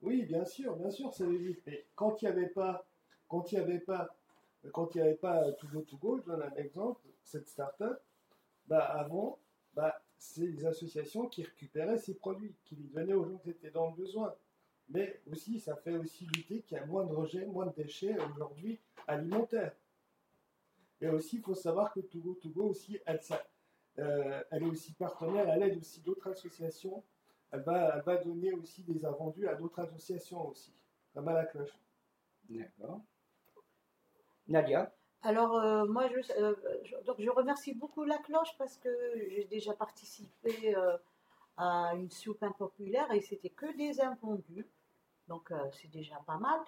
Oui, 0.03 0.23
bien 0.25 0.45
sûr, 0.45 0.77
bien 0.77 0.91
sûr, 0.91 1.13
c'est 1.13 1.25
logique. 1.25 1.61
Mais 1.67 1.87
quand 1.95 2.21
il 2.21 2.27
n'y 2.27 2.31
avait 2.31 2.49
pas, 2.49 2.87
quand 3.27 3.51
il 3.51 3.57
y 3.57 3.59
avait 3.59 3.81
pas, 3.81 4.15
quand 4.73 4.95
il 4.95 4.99
y 4.99 5.01
avait 5.01 5.15
pas 5.15 5.53
To 5.53 5.67
Go 5.69 5.83
To 5.83 5.97
Go, 5.97 6.19
je 6.19 6.25
donne 6.25 6.43
un 6.43 6.55
exemple, 6.57 7.01
cette 7.23 7.49
start-up, 7.49 8.01
bah 8.67 8.85
avant, 8.85 9.39
bah, 9.75 10.03
c'est 10.19 10.47
les 10.47 10.67
associations 10.67 11.27
qui 11.29 11.43
récupéraient 11.43 11.99
ces 11.99 12.15
produits, 12.15 12.55
qui 12.65 12.77
les 12.77 12.89
donnaient 12.89 13.15
aux 13.15 13.25
gens 13.25 13.39
qui 13.39 13.51
étaient 13.51 13.71
dans 13.71 13.91
le 13.91 13.97
besoin. 13.97 14.35
Mais 14.91 15.21
aussi, 15.31 15.61
ça 15.61 15.77
fait 15.77 15.97
aussi 15.97 16.27
lutter 16.27 16.63
qu'il 16.63 16.77
y 16.77 16.81
a 16.81 16.87
moins 16.87 17.05
de 17.05 17.15
rejets, 17.15 17.47
moins 17.47 17.67
de 17.67 17.75
déchets 17.75 18.17
aujourd'hui 18.19 18.79
alimentaires. 19.07 19.75
Et 21.01 21.09
aussi, 21.09 21.37
il 21.37 21.43
faut 21.43 21.55
savoir 21.55 21.93
que 21.93 22.01
To 22.01 22.19
Go 22.19 22.35
To 22.35 22.49
Go 22.49 22.63
aussi, 22.71 22.99
euh, 23.99 24.43
elle 24.51 24.63
est 24.63 24.67
aussi 24.67 24.93
partenaire, 24.93 25.49
elle 25.49 25.63
aide 25.63 25.79
aussi 25.79 26.01
d'autres 26.01 26.29
associations. 26.29 27.05
Elle 27.51 27.63
va, 27.63 28.17
donner 28.25 28.53
aussi 28.53 28.83
des 28.83 29.05
invendus 29.05 29.49
à 29.49 29.55
d'autres 29.55 29.81
associations 29.81 30.49
aussi, 30.49 30.75
comme 31.15 31.29
à 31.29 31.33
la 31.33 31.47
cloche. 31.47 31.79
D'accord. 32.49 33.01
Nadia 34.49 34.93
Alors, 35.23 35.57
euh, 35.57 35.85
moi, 35.87 36.09
je, 36.09 36.33
euh, 36.41 36.55
je- 36.85 37.31
remercie 37.31 37.75
beaucoup 37.75 38.05
la 38.05 38.19
cloche 38.19 38.57
parce 38.59 38.77
que 38.79 38.91
j'ai 39.31 39.45
déjà 39.45 39.75
participé 39.75 40.75
euh, 40.75 40.97
à 41.57 41.93
une 41.95 42.11
soupe 42.11 42.43
impopulaire 42.43 43.11
et 43.13 43.21
c'était 43.21 43.51
que 43.51 43.77
des 43.77 44.01
invendus. 44.01 44.67
Donc, 45.29 45.53
c'est 45.73 45.91
déjà 45.91 46.17
pas 46.27 46.39
mal. 46.39 46.59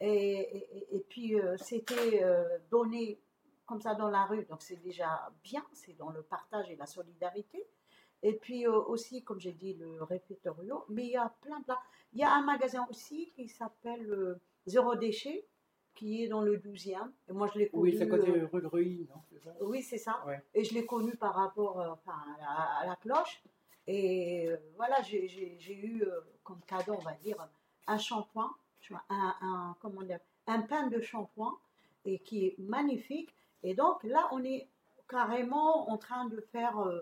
Et, 0.00 1.04
puis, 1.08 1.36
c'était 1.58 2.24
donné 2.68 3.20
comme 3.64 3.80
ça 3.80 3.94
dans 3.94 4.08
la 4.08 4.24
rue. 4.24 4.44
Donc, 4.46 4.60
c'est 4.62 4.82
déjà 4.82 5.30
bien. 5.44 5.64
C'est 5.72 5.96
dans 5.96 6.10
le 6.10 6.22
partage 6.22 6.68
et 6.68 6.74
la 6.74 6.86
solidarité. 6.86 7.64
Et 8.24 8.32
puis 8.32 8.66
aussi, 8.66 9.22
comme 9.22 9.38
j'ai 9.38 9.52
dit, 9.52 9.74
le 9.74 10.02
répertorio. 10.02 10.84
Mais 10.88 11.04
il 11.04 11.10
y 11.12 11.16
a 11.16 11.32
plein, 11.42 11.60
plein. 11.62 11.78
Il 12.12 12.18
y 12.18 12.24
a 12.24 12.32
un 12.32 12.42
magasin 12.42 12.84
aussi 12.90 13.30
qui 13.36 13.48
s'appelle 13.48 14.40
Zéro 14.66 14.96
Déchet, 14.96 15.46
qui 15.98 16.22
est 16.22 16.28
dans 16.28 16.42
le 16.42 16.56
12e. 16.58 17.10
Et 17.28 17.32
moi, 17.32 17.48
je 17.52 17.58
l'ai 17.58 17.68
connu. 17.68 17.82
Oui, 17.90 17.96
c'est 17.96 18.04
à 18.04 18.06
côté 18.06 18.30
euh, 18.30 18.46
rue 18.52 18.62
de 18.62 18.66
Ruy, 18.68 19.08
non 19.10 19.20
ça? 19.42 19.50
Oui, 19.60 19.82
c'est 19.82 19.98
ça. 19.98 20.22
Ouais. 20.26 20.40
Et 20.54 20.62
je 20.62 20.72
l'ai 20.74 20.86
connu 20.86 21.16
par 21.16 21.34
rapport 21.34 21.80
euh, 21.80 21.88
enfin, 21.90 22.12
à, 22.12 22.40
la, 22.40 22.62
à 22.82 22.86
la 22.86 22.96
cloche. 22.96 23.42
Et 23.88 24.48
euh, 24.48 24.56
voilà, 24.76 25.02
j'ai- 25.02 25.26
eu 25.74 26.02
euh, 26.02 26.20
comme 26.44 26.60
cadeau, 26.66 26.94
on 26.96 27.02
va 27.02 27.14
dire, 27.14 27.36
un 27.88 27.98
shampoing, 27.98 28.50
un, 29.08 29.34
un- 29.40 29.76
comment 29.80 30.02
dire, 30.02 30.20
un 30.46 30.62
pain 30.62 30.86
de 30.86 31.00
shampoing 31.00 31.58
et 32.04 32.20
qui 32.20 32.46
est 32.46 32.58
magnifique. 32.58 33.34
Et 33.64 33.74
donc 33.74 34.04
là, 34.04 34.28
on 34.30 34.44
est 34.44 34.68
carrément 35.08 35.90
en 35.90 35.96
train 35.98 36.26
de 36.26 36.40
faire 36.52 36.78
euh, 36.78 37.00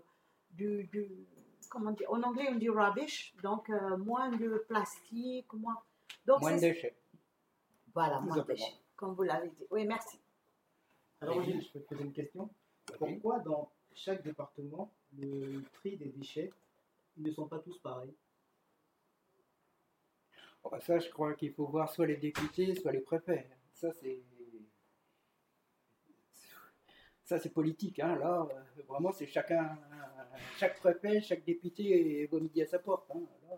du, 0.53 0.85
du- 0.85 1.26
comment 1.69 1.91
dire, 1.91 2.11
en 2.11 2.23
anglais 2.23 2.47
on 2.50 2.55
dit 2.55 2.71
rubbish, 2.71 3.35
donc 3.43 3.69
euh, 3.69 3.97
moins 3.99 4.31
de 4.31 4.65
plastique, 4.69 5.53
moins. 5.53 5.76
Donc 6.26 6.41
Moins 6.41 6.55
de 6.57 6.61
déchets. 6.61 6.97
Voilà, 7.95 8.21
moins 8.21 8.37
de 8.37 8.43
déchets, 8.43 8.75
comme 8.97 9.15
vous 9.15 9.23
l'avez 9.23 9.49
dit. 9.50 9.67
Oui, 9.71 9.85
merci. 9.87 10.19
Alors, 11.21 11.43
Gilles, 11.43 11.62
je 11.62 11.71
peux 11.71 11.81
te 11.81 11.88
poser 11.88 12.05
une 12.05 12.12
question. 12.12 12.50
Pourquoi 12.99 13.41
dans 13.41 13.71
chaque 13.95 14.23
département, 14.23 14.93
le 15.19 15.62
tri 15.73 15.97
des 15.97 16.07
déchets, 16.11 16.53
ils 17.17 17.25
ne 17.25 17.33
sont 17.33 17.49
pas 17.49 17.59
tous 17.59 17.79
pareils? 17.79 18.15
Bon, 20.62 20.71
bah, 20.71 20.81
ça, 20.81 20.99
je 20.99 21.09
crois 21.11 21.35
qu'il 21.35 21.53
faut 21.53 21.67
voir 21.67 21.93
soit 21.93 22.07
les 22.07 22.17
députés, 22.17 22.75
soit 22.75 22.93
les 22.93 23.00
préfets. 23.00 23.49
Ça, 23.73 23.93
c'est. 23.93 24.23
Ça, 27.25 27.38
c'est 27.41 27.50
politique. 27.50 27.99
Hein. 27.99 28.17
Là, 28.17 28.47
euh, 28.50 28.83
vraiment, 28.88 29.11
c'est 29.12 29.26
chacun. 29.26 29.76
Chaque 30.59 30.79
préfet, 30.79 31.21
chaque 31.21 31.45
député 31.45 32.23
est 32.23 32.33
midi 32.33 32.62
à 32.62 32.67
sa 32.67 32.79
porte. 32.79 33.11
hein. 33.11 33.21
Là, 33.49 33.57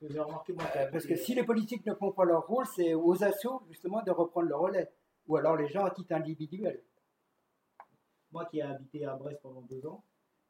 Parce 0.00 0.08
que 0.08 0.14
J'ai 0.14 0.20
remarqué, 0.20 0.52
moi, 0.54 0.64
euh, 0.76 0.90
parce 0.90 1.04
que 1.04 1.14
si 1.14 1.34
les 1.34 1.44
politiques 1.44 1.84
ne 1.84 1.94
font 1.94 2.10
pas 2.10 2.24
leur 2.24 2.46
rôle, 2.46 2.64
c'est 2.66 2.94
aux 2.94 3.22
assos, 3.22 3.62
justement, 3.68 4.02
de 4.02 4.10
reprendre 4.10 4.48
le 4.48 4.56
relais. 4.56 4.90
Ou 5.26 5.36
alors 5.36 5.56
les 5.56 5.68
gens 5.68 5.84
à 5.84 5.90
titre 5.90 6.12
individuel. 6.14 6.82
moi 8.32 8.46
qui 8.46 8.58
ai 8.58 8.62
habité 8.62 9.04
à 9.04 9.14
Brest 9.16 9.40
pendant 9.42 9.60
deux 9.60 9.84
ans, 9.86 10.02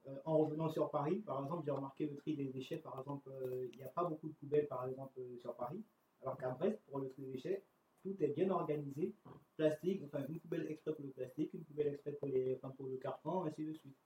euh, 0.06 0.14
en 0.24 0.38
revenant 0.38 0.68
sur 0.68 0.88
Paris, 0.90 1.16
par 1.26 1.42
exemple, 1.42 1.64
j'ai 1.64 1.72
remarqué 1.72 2.06
le 2.06 2.16
tri 2.16 2.36
des 2.36 2.46
déchets. 2.46 2.76
Par 2.76 2.98
exemple, 3.00 3.28
euh, 3.28 3.66
il 3.72 3.76
n'y 3.76 3.82
a 3.82 3.88
pas 3.88 4.04
beaucoup 4.04 4.28
de 4.28 4.34
poubelles, 4.34 4.68
par 4.68 4.86
exemple, 4.86 5.20
sur 5.40 5.54
Paris. 5.56 5.82
Alors 6.22 6.36
qu'à 6.36 6.50
Brest, 6.50 6.78
pour 6.88 7.00
le 7.00 7.10
tri 7.10 7.22
des 7.22 7.32
déchets, 7.32 7.64
tout 8.02 8.14
est 8.20 8.28
bien 8.28 8.50
organisé. 8.50 9.12
Plastique, 9.56 10.00
enfin, 10.04 10.24
une 10.28 10.38
poubelle 10.38 10.70
exprès 10.70 10.92
pour 10.92 11.04
le 11.04 11.10
plastique, 11.10 11.52
une 11.54 11.64
poubelle 11.64 11.88
exprès 11.88 12.12
pour, 12.12 12.28
les, 12.28 12.54
enfin, 12.54 12.72
pour 12.76 12.86
le 12.86 12.96
carton, 12.98 13.44
ainsi 13.44 13.64
de 13.64 13.72
suite. 13.72 13.96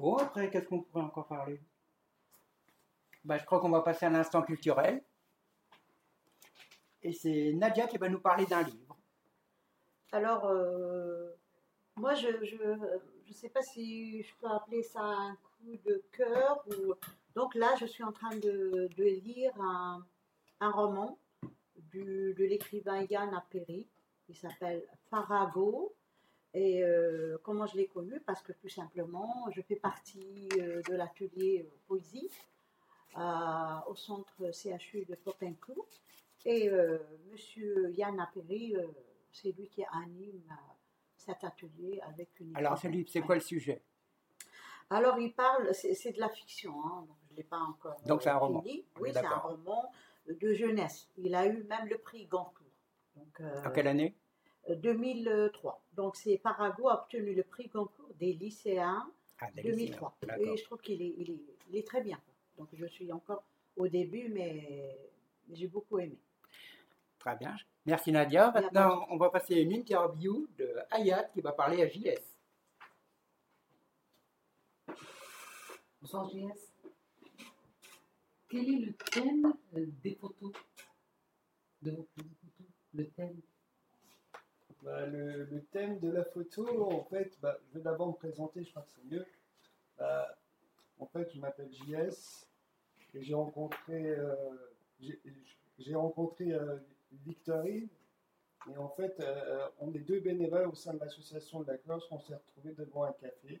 Bon, 0.00 0.16
après, 0.16 0.48
qu'est-ce 0.48 0.66
qu'on 0.66 0.80
pourrait 0.80 1.04
encore 1.04 1.26
parler? 1.26 1.60
Bah, 3.22 3.36
Je 3.36 3.44
crois 3.44 3.60
qu'on 3.60 3.68
va 3.68 3.82
passer 3.82 4.06
à 4.06 4.08
l'instant 4.08 4.40
culturel. 4.40 5.04
Et 7.02 7.12
c'est 7.12 7.52
Nadia 7.52 7.86
qui 7.86 7.98
va 7.98 8.08
nous 8.08 8.18
parler 8.18 8.46
d'un 8.46 8.62
livre. 8.62 8.96
Alors, 10.10 10.46
euh, 10.46 11.32
moi, 11.96 12.14
je 12.14 12.28
ne 12.28 13.32
sais 13.34 13.50
pas 13.50 13.60
si 13.60 14.22
je 14.22 14.34
peux 14.36 14.46
appeler 14.46 14.82
ça 14.82 15.02
un 15.02 15.34
coup 15.34 15.76
de 15.84 16.02
cœur. 16.12 16.64
Ou... 16.68 16.94
Donc 17.34 17.54
là, 17.54 17.74
je 17.78 17.84
suis 17.84 18.02
en 18.02 18.12
train 18.12 18.34
de, 18.36 18.88
de 18.96 19.04
lire 19.04 19.52
un, 19.60 20.02
un 20.60 20.70
roman 20.70 21.18
du, 21.76 22.32
de 22.32 22.44
l'écrivain 22.46 23.02
Yann 23.02 23.34
Appéry, 23.34 23.86
qui 24.24 24.34
s'appelle 24.34 24.82
Farago. 25.10 25.94
Et 26.52 26.82
euh, 26.82 27.38
comment 27.42 27.66
je 27.66 27.76
l'ai 27.76 27.86
connu 27.86 28.20
Parce 28.20 28.42
que 28.42 28.52
tout 28.52 28.68
simplement, 28.68 29.46
je 29.54 29.62
fais 29.62 29.76
partie 29.76 30.48
euh, 30.58 30.82
de 30.82 30.94
l'atelier 30.94 31.64
euh, 31.64 31.76
poésie 31.86 32.28
au 33.86 33.94
centre 33.96 34.52
CHU 34.52 35.04
de 35.04 35.16
Popincourt. 35.16 35.88
Et 36.46 36.70
monsieur 37.30 37.90
Yann 37.90 38.18
Appéry, 38.18 38.74
euh, 38.74 38.86
c'est 39.32 39.52
lui 39.52 39.68
qui 39.68 39.84
anime 39.92 40.42
cet 41.16 41.44
atelier 41.44 42.00
avec 42.02 42.28
une. 42.40 42.56
Alors, 42.56 42.78
livre, 42.86 43.10
c'est 43.12 43.20
quoi 43.20 43.34
le 43.34 43.40
sujet? 43.40 43.82
Alors, 44.88 45.18
il 45.18 45.32
parle, 45.34 45.74
c'est 45.74 46.12
de 46.12 46.20
la 46.20 46.28
fiction, 46.28 46.72
hein, 46.84 47.04
donc 47.06 47.16
je 47.26 47.32
ne 47.32 47.36
l'ai 47.36 47.44
pas 47.44 47.58
encore. 47.58 48.00
Donc, 48.06 48.22
c'est 48.22 48.30
un 48.30 48.38
roman. 48.38 48.62
Oui, 48.64 48.84
est 49.04 49.12
c'est 49.12 49.26
un 49.26 49.36
roman 49.36 49.92
de 50.28 50.52
jeunesse. 50.54 51.08
Il 51.18 51.34
a 51.34 51.46
eu 51.46 51.62
même 51.64 51.88
le 51.88 51.98
prix 51.98 52.26
Goncourt. 52.26 52.66
Donc, 53.16 53.40
En 53.66 53.70
quelle 53.70 53.88
année? 53.88 54.14
2003. 54.68 55.82
Donc, 55.94 56.16
c'est 56.16 56.38
Parago 56.38 56.88
a 56.88 57.02
obtenu 57.02 57.34
le 57.34 57.42
prix 57.42 57.68
Goncourt 57.68 58.10
des 58.18 58.32
lycéens 58.34 59.10
Ah, 59.40 59.50
des 59.52 59.62
2003. 59.62 60.16
lycéens. 60.20 60.36
D'accord. 60.38 60.54
Et 60.54 60.56
je 60.58 60.64
trouve 60.64 60.80
qu'il 60.80 61.02
est, 61.02 61.14
il 61.18 61.30
est, 61.30 61.40
il 61.70 61.76
est 61.76 61.86
très 61.86 62.02
bien. 62.02 62.20
Donc, 62.58 62.68
je 62.74 62.86
suis 62.86 63.10
encore 63.12 63.42
au 63.76 63.88
début, 63.88 64.28
mais 64.28 64.98
j'ai 65.52 65.66
beaucoup 65.66 65.98
aimé. 65.98 66.18
Très 67.18 67.36
bien. 67.36 67.56
Merci 67.86 68.12
Nadia. 68.12 68.50
Maintenant, 68.50 69.06
on 69.10 69.16
va 69.16 69.30
passer 69.30 69.54
à 69.54 69.60
une 69.60 69.72
interview 69.72 70.46
de 70.58 70.74
Hayat 70.90 71.24
qui 71.24 71.40
va 71.40 71.52
parler 71.52 71.82
à 71.82 71.88
JS. 71.88 72.20
Bonsoir 76.00 76.28
JS. 76.30 76.72
Quel 78.48 78.68
est 78.68 78.78
le 78.86 78.92
thème 78.94 79.54
euh, 79.76 79.86
des 80.02 80.14
photos 80.16 80.52
De 81.82 81.92
vos 81.92 82.08
photos 82.16 82.66
Le 82.94 83.08
thème 83.10 83.40
Bah, 84.82 85.04
le, 85.04 85.60
thème 85.72 85.98
de 85.98 86.10
la 86.10 86.24
photo, 86.24 86.90
en 86.90 87.04
fait, 87.04 87.38
bah, 87.42 87.58
je 87.68 87.74
vais 87.74 87.84
d'abord 87.84 88.08
me 88.08 88.14
présenter, 88.14 88.64
je 88.64 88.70
crois 88.70 88.82
que 88.82 88.88
c'est 88.88 89.04
mieux. 89.04 89.26
Bah, 89.98 90.38
en 90.98 91.06
fait, 91.06 91.30
je 91.34 91.38
m'appelle 91.38 91.70
JS 91.70 92.46
et 93.14 93.22
j'ai 93.22 93.34
rencontré, 93.34 94.06
euh, 94.06 94.34
j'ai- 95.78 95.94
rencontré 95.94 96.52
euh, 96.52 96.78
Victorine. 97.26 97.88
Et 98.70 98.76
en 98.76 98.88
fait, 98.88 99.18
euh, 99.20 99.68
on 99.80 99.92
est 99.94 100.00
deux 100.00 100.20
bénévoles 100.20 100.68
au 100.68 100.74
sein 100.74 100.94
de 100.94 101.00
l'association 101.00 101.60
de 101.60 101.66
la 101.66 101.78
cloche. 101.78 102.04
On 102.10 102.18
s'est 102.18 102.34
retrouvés 102.34 102.74
devant 102.74 103.04
un 103.04 103.12
café 103.12 103.60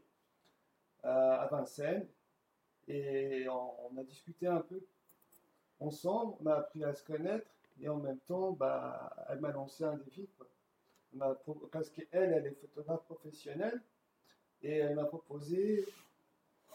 à 1.02 1.48
Vincennes 1.50 2.06
et 2.86 3.46
on, 3.48 3.96
a 3.98 4.04
discuté 4.04 4.46
un 4.46 4.60
peu 4.60 4.82
ensemble. 5.80 6.34
On 6.40 6.46
a 6.46 6.56
appris 6.56 6.84
à 6.84 6.94
se 6.94 7.04
connaître 7.04 7.50
et 7.80 7.88
en 7.88 7.96
même 7.96 8.18
temps, 8.20 8.52
bah, 8.52 9.10
elle 9.28 9.40
m'a 9.40 9.52
lancé 9.52 9.84
un 9.84 9.96
défi. 9.96 10.28
Parce 11.72 11.90
qu'elle, 11.90 12.06
elle 12.32 12.46
est 12.46 12.60
photographe 12.60 13.04
professionnelle 13.04 13.82
et 14.62 14.76
elle 14.78 14.94
m'a 14.94 15.04
proposé 15.04 15.84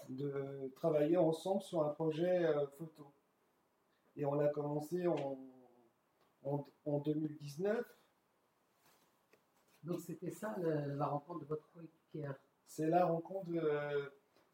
de 0.09 0.71
travailler 0.75 1.17
ensemble 1.17 1.61
sur 1.61 1.83
un 1.83 1.89
projet 1.89 2.45
euh, 2.45 2.67
photo. 2.77 3.11
Et 4.15 4.25
on 4.25 4.39
a 4.39 4.47
commencé 4.49 5.07
en, 5.07 5.37
en, 6.43 6.67
en 6.85 6.99
2019. 6.99 7.83
Donc 9.83 9.99
c'était 10.01 10.31
ça 10.31 10.55
le- 10.59 10.95
la 10.95 11.05
rencontre 11.05 11.39
de 11.41 11.45
votre 11.45 11.69
coéquipière. 11.71 12.35
C'est 12.67 12.87
la 12.87 13.05
rencontre 13.05 13.47
de, 13.51 14.11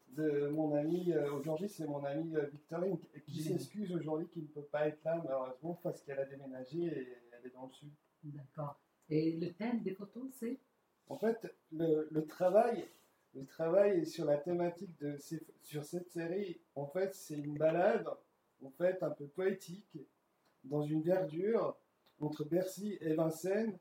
de 0.08 0.48
mon 0.48 0.74
ami, 0.74 1.12
euh, 1.12 1.32
aujourd'hui 1.32 1.68
c'est 1.68 1.86
mon 1.86 2.04
ami 2.04 2.36
euh, 2.36 2.46
Victorine, 2.46 2.98
qui 3.26 3.42
s'excuse 3.42 3.92
aujourd'hui 3.94 4.28
qu'il 4.28 4.42
ne 4.42 4.48
peut 4.48 4.62
pas 4.64 4.88
être 4.88 5.02
là 5.04 5.20
malheureusement 5.24 5.78
parce 5.82 6.02
qu'elle 6.02 6.18
a 6.18 6.26
déménagé 6.26 6.82
et 6.84 7.18
elle 7.32 7.46
est 7.46 7.54
dans 7.54 7.66
le 7.66 7.72
sud. 7.72 7.90
D'accord. 8.24 8.78
Et 9.12 9.32
le 9.32 9.52
thème 9.52 9.82
des 9.82 9.92
photos, 9.92 10.24
c'est 10.30 10.58
En 11.10 11.18
fait, 11.18 11.54
le, 11.70 12.20
travail, 12.22 12.86
le 13.34 13.44
travail 13.44 14.06
sur 14.06 14.24
la 14.24 14.38
thématique 14.38 14.98
de 15.00 15.18
sur 15.60 15.84
cette 15.84 16.08
série, 16.08 16.58
en 16.74 16.86
fait, 16.86 17.14
c'est 17.14 17.34
une 17.34 17.58
balade, 17.58 18.08
en 18.64 18.70
fait, 18.70 19.02
un 19.02 19.10
peu 19.10 19.26
poétique, 19.26 19.98
dans 20.64 20.80
une 20.80 21.02
verdure 21.02 21.76
entre 22.22 22.44
Bercy 22.44 22.96
et 23.02 23.12
Vincennes. 23.12 23.78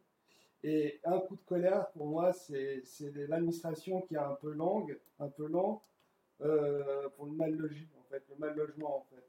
Et 0.63 0.99
un 1.05 1.19
coup 1.19 1.37
de 1.37 1.45
colère, 1.45 1.89
pour 1.91 2.07
moi, 2.07 2.33
c'est 2.33 2.83
l'administration 3.29 4.01
qui 4.01 4.15
est 4.15 4.25
un 4.31 4.35
peu 4.35 4.51
longue, 4.51 4.99
un 5.19 5.29
peu 5.29 5.47
lent, 5.47 5.81
euh, 6.41 7.07
pour 7.15 7.27
le 7.27 7.31
mal 7.31 7.53
logis, 7.55 7.87
en 7.97 8.03
fait, 8.09 8.21
le 8.29 8.35
mal 8.35 8.53
logement, 8.53 8.97
en 8.97 9.05
fait. 9.15 9.23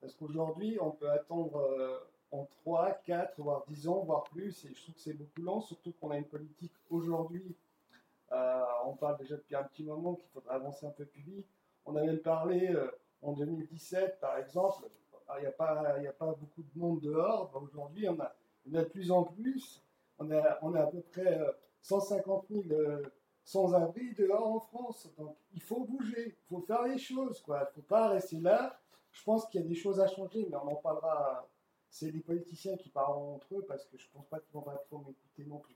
Parce 0.00 0.16
qu'aujourd'hui, 0.16 0.78
on 0.80 0.90
peut 0.90 1.10
attendre 1.10 1.58
euh, 1.58 1.96
en 2.30 2.44
3, 2.62 2.92
4, 3.04 3.40
voire 3.40 3.64
10 3.68 3.88
ans, 3.88 4.00
voire 4.04 4.24
plus, 4.24 4.64
et 4.64 4.74
je 4.74 4.82
trouve 4.82 4.94
que 4.94 5.00
c'est 5.00 5.14
beaucoup 5.14 5.40
lent, 5.42 5.60
surtout 5.60 5.92
qu'on 6.00 6.10
a 6.10 6.16
une 6.18 6.26
politique 6.26 6.72
aujourd'hui, 6.90 7.56
euh, 8.32 8.62
on 8.84 8.94
parle 8.94 9.16
déjà 9.18 9.36
depuis 9.36 9.56
un 9.56 9.64
petit 9.64 9.82
moment 9.84 10.14
qu'il 10.14 10.28
faudra 10.28 10.54
avancer 10.54 10.84
un 10.86 10.90
peu 10.90 11.06
plus 11.06 11.22
vite. 11.22 11.46
On 11.86 11.96
a 11.96 12.02
même 12.02 12.18
parlé 12.18 12.68
euh, 12.68 12.90
en 13.22 13.32
2017, 13.32 14.20
par 14.20 14.36
exemple, 14.38 14.88
il 15.38 15.40
n'y 15.40 15.46
a, 15.46 15.50
pas- 15.52 16.34
beaucoup 16.38 16.62
de 16.62 16.78
monde 16.78 17.00
dehors, 17.00 17.50
Ben, 17.52 17.60
aujourd'hui 17.60 18.08
on 18.08 18.18
a, 18.20 18.34
on 18.70 18.74
a 18.74 18.82
de 18.82 18.88
plus 18.88 19.10
en 19.10 19.24
plus, 19.24 19.82
on 20.18 20.30
a, 20.30 20.40
à 20.80 20.86
peu 20.86 21.00
près 21.00 21.40
euh, 21.40 21.50
150 21.80 22.46
000 22.50 22.62
euh, 22.72 23.02
sans-abri 23.44 24.12
dehors 24.14 24.46
en 24.46 24.60
France, 24.60 25.08
donc 25.16 25.34
il 25.54 25.62
faut 25.62 25.84
bouger, 25.84 26.36
il 26.38 26.46
faut 26.48 26.60
faire 26.60 26.82
les 26.82 26.98
choses, 26.98 27.42
il 27.46 27.50
ne 27.52 27.64
faut 27.74 27.82
pas 27.82 28.08
rester 28.08 28.38
là. 28.40 28.78
Je 29.10 29.24
pense 29.24 29.46
qu'il 29.46 29.62
y 29.62 29.64
a 29.64 29.66
des 29.66 29.74
choses 29.74 30.00
à 30.00 30.06
changer, 30.06 30.46
mais 30.50 30.56
on 30.56 30.68
en 30.68 30.76
parlera. 30.76 31.48
C'est 31.90 32.10
les 32.10 32.20
politiciens 32.20 32.76
qui 32.76 32.90
parleront 32.90 33.36
entre 33.36 33.54
eux 33.56 33.64
parce 33.66 33.84
que 33.86 33.96
je 33.98 34.06
pense 34.12 34.26
pas 34.28 34.40
qu'ils 34.40 34.52
vont 34.52 34.62
pas 34.62 34.76
trop 34.76 34.98
m'écouter 34.98 35.44
non 35.46 35.58
plus. 35.58 35.74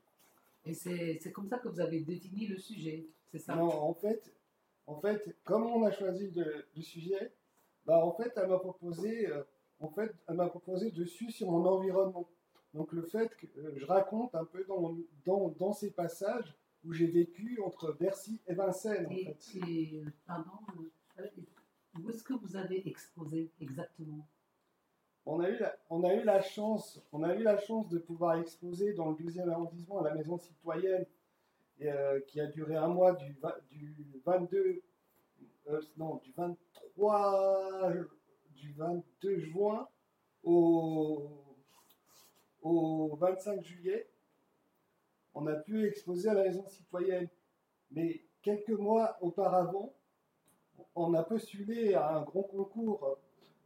et 0.67 0.75
c'est 0.75 1.33
comme 1.33 1.49
ça 1.49 1.59
que 1.59 1.69
vous 1.69 1.81
avez 1.81 2.01
défini 2.01 2.47
le 2.47 2.59
sujet, 2.59 3.07
c'est 3.31 3.39
ça? 3.39 3.57
Non, 3.57 3.71
en 3.71 3.95
fait, 3.95 4.33
en 4.87 5.01
fait, 5.01 5.37
comme 5.45 5.67
on 5.67 5.85
a 5.85 5.91
choisi 5.91 6.31
le, 6.31 6.67
le 6.77 6.83
sujet, 6.83 7.33
bah 7.87 8.05
en 8.05 8.13
fait, 8.13 8.33
elle 8.37 8.49
m'a 8.49 8.59
proposé, 8.59 9.27
euh, 9.27 9.43
en 9.81 9.89
fait, 9.89 10.13
elle 10.29 10.37
m'a 10.37 10.49
proposé 10.49 10.91
dessus 10.91 11.31
sur 11.33 11.51
mon 11.51 11.65
environnement. 11.67 12.29
Donc 12.75 12.93
le 12.93 13.03
fait 13.03 13.35
que 13.37 13.47
euh, 13.59 13.73
je 13.77 13.85
raconte 13.87 14.35
un 14.35 14.45
peu 14.45 14.65
dans, 14.65 14.97
dans, 15.25 15.49
dans 15.51 15.73
ces 15.73 15.91
passages 15.91 16.55
où 16.85 16.93
j'ai 16.93 17.07
vécu 17.07 17.61
entre 17.65 17.93
Bercy 17.93 18.41
et 18.47 18.55
Vincennes. 18.55 19.07
En 19.07 19.11
Et, 19.11 19.25
fait. 19.25 19.59
et, 19.69 20.05
pardon, 20.27 20.53
euh, 21.19 21.27
où 22.01 22.11
est-ce 22.11 22.23
que 22.23 22.35
vous 22.35 22.57
avez 22.57 22.87
exposé 22.89 23.51
exactement? 23.61 24.27
On 25.25 25.41
a 25.41 25.49
eu 25.49 26.25
la, 26.25 26.41
chance, 26.43 27.01
de 27.13 27.99
pouvoir 27.99 28.39
exposer 28.39 28.93
dans 28.93 29.11
le 29.11 29.17
12e 29.17 29.49
arrondissement 29.49 30.01
à 30.01 30.09
la 30.09 30.15
maison 30.15 30.37
citoyenne 30.37 31.07
euh, 31.83 32.21
qui 32.27 32.41
a 32.41 32.47
duré 32.47 32.77
un 32.77 32.89
mois 32.89 33.13
du, 33.13 33.37
du 33.71 34.21
22 34.25 34.83
euh, 35.69 35.81
du 36.23 36.33
23 36.33 37.93
du 38.57 38.73
22 38.73 39.39
juin 39.39 39.89
au, 40.43 41.31
au 42.63 43.17
25 43.17 43.63
juillet. 43.63 44.09
On 45.35 45.47
a 45.47 45.55
pu 45.55 45.87
exposer 45.87 46.29
à 46.29 46.35
la 46.35 46.45
maison 46.45 46.67
citoyenne. 46.67 47.29
Mais 47.91 48.25
quelques 48.43 48.71
mois 48.71 49.17
auparavant, 49.21 49.95
on 50.95 51.15
a 51.15 51.23
postulé 51.23 51.95
à 51.95 52.17
un 52.17 52.23
grand 52.23 52.43
concours 52.43 53.19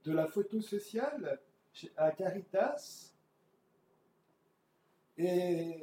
de 0.04 0.12
la 0.12 0.26
photo 0.26 0.60
sociale 0.60 1.40
à 1.96 2.10
Caritas. 2.12 3.12
Et, 5.18 5.74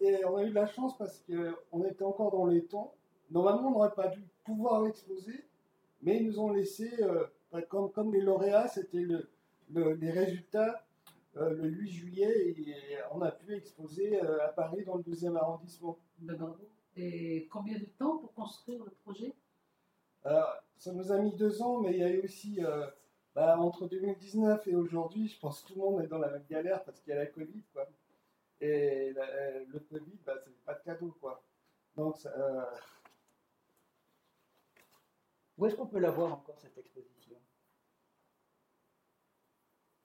et 0.00 0.24
on 0.24 0.36
a 0.36 0.44
eu 0.44 0.50
de 0.50 0.54
la 0.54 0.66
chance 0.66 0.96
parce 0.98 1.22
qu'on 1.26 1.84
était 1.84 2.04
encore 2.04 2.30
dans 2.32 2.46
les 2.46 2.64
temps. 2.64 2.94
Normalement, 3.30 3.68
on 3.68 3.72
n'aurait 3.72 3.94
pas 3.94 4.08
dû 4.08 4.22
pouvoir 4.44 4.82
l'exposer, 4.82 5.44
mais 6.02 6.16
ils 6.16 6.26
nous 6.26 6.40
ont 6.40 6.50
laissé, 6.52 6.90
euh, 7.02 7.24
bah, 7.52 7.62
comme, 7.62 7.90
comme 7.92 8.12
les 8.12 8.20
lauréats, 8.20 8.68
c'était 8.68 9.00
le, 9.00 9.28
le- 9.72 9.94
les 9.94 10.10
résultats 10.10 10.84
euh, 11.36 11.50
le 11.54 11.68
8 11.68 11.88
juillet 11.90 12.48
et 12.58 12.74
on 13.12 13.22
a 13.22 13.30
pu 13.30 13.54
exposer 13.54 14.20
euh, 14.20 14.44
à 14.44 14.48
Paris 14.48 14.84
dans 14.84 14.96
le 14.96 15.02
12e 15.04 15.36
arrondissement. 15.36 15.96
Et 16.96 17.46
combien 17.52 17.78
de 17.78 17.84
temps 17.98 18.18
pour 18.18 18.32
construire 18.34 18.84
le 18.84 18.90
projet? 19.04 19.32
Ça 20.76 20.92
nous 20.92 21.12
a 21.12 21.18
mis 21.18 21.32
deux 21.36 21.62
ans, 21.62 21.80
mais 21.80 21.92
il 21.92 21.98
y 21.98 22.02
a 22.02 22.10
eu 22.10 22.22
aussi, 22.22 22.58
bah, 23.34 23.58
entre 23.58 23.86
2019 23.86 24.66
et 24.68 24.74
aujourd'hui, 24.74 25.28
je 25.28 25.38
pense 25.38 25.62
que 25.62 25.68
tout 25.68 25.74
le 25.76 25.80
monde 25.80 26.02
est 26.04 26.08
dans 26.08 26.18
la 26.18 26.30
même 26.30 26.44
galère 26.50 26.82
parce 26.84 27.00
qu'il 27.00 27.10
y 27.10 27.16
a 27.16 27.18
la 27.18 27.26
Covid, 27.26 27.62
quoi. 27.72 27.88
Et 28.60 29.12
la- 29.12 29.60
le 29.64 29.78
Covid, 29.80 30.18
bah, 30.26 30.34
c'est 30.42 30.54
pas 30.64 30.74
de 30.74 30.82
cadeau, 30.82 31.14
quoi. 31.20 31.42
Donc, 31.96 32.16
ça, 32.18 32.30
euh, 32.36 32.64
Où 35.58 35.66
est-ce 35.66 35.74
qu'on 35.76 35.86
peut 35.86 35.98
la 35.98 36.10
voir 36.10 36.32
encore, 36.32 36.58
cette 36.58 36.76
exposition? 36.78 37.36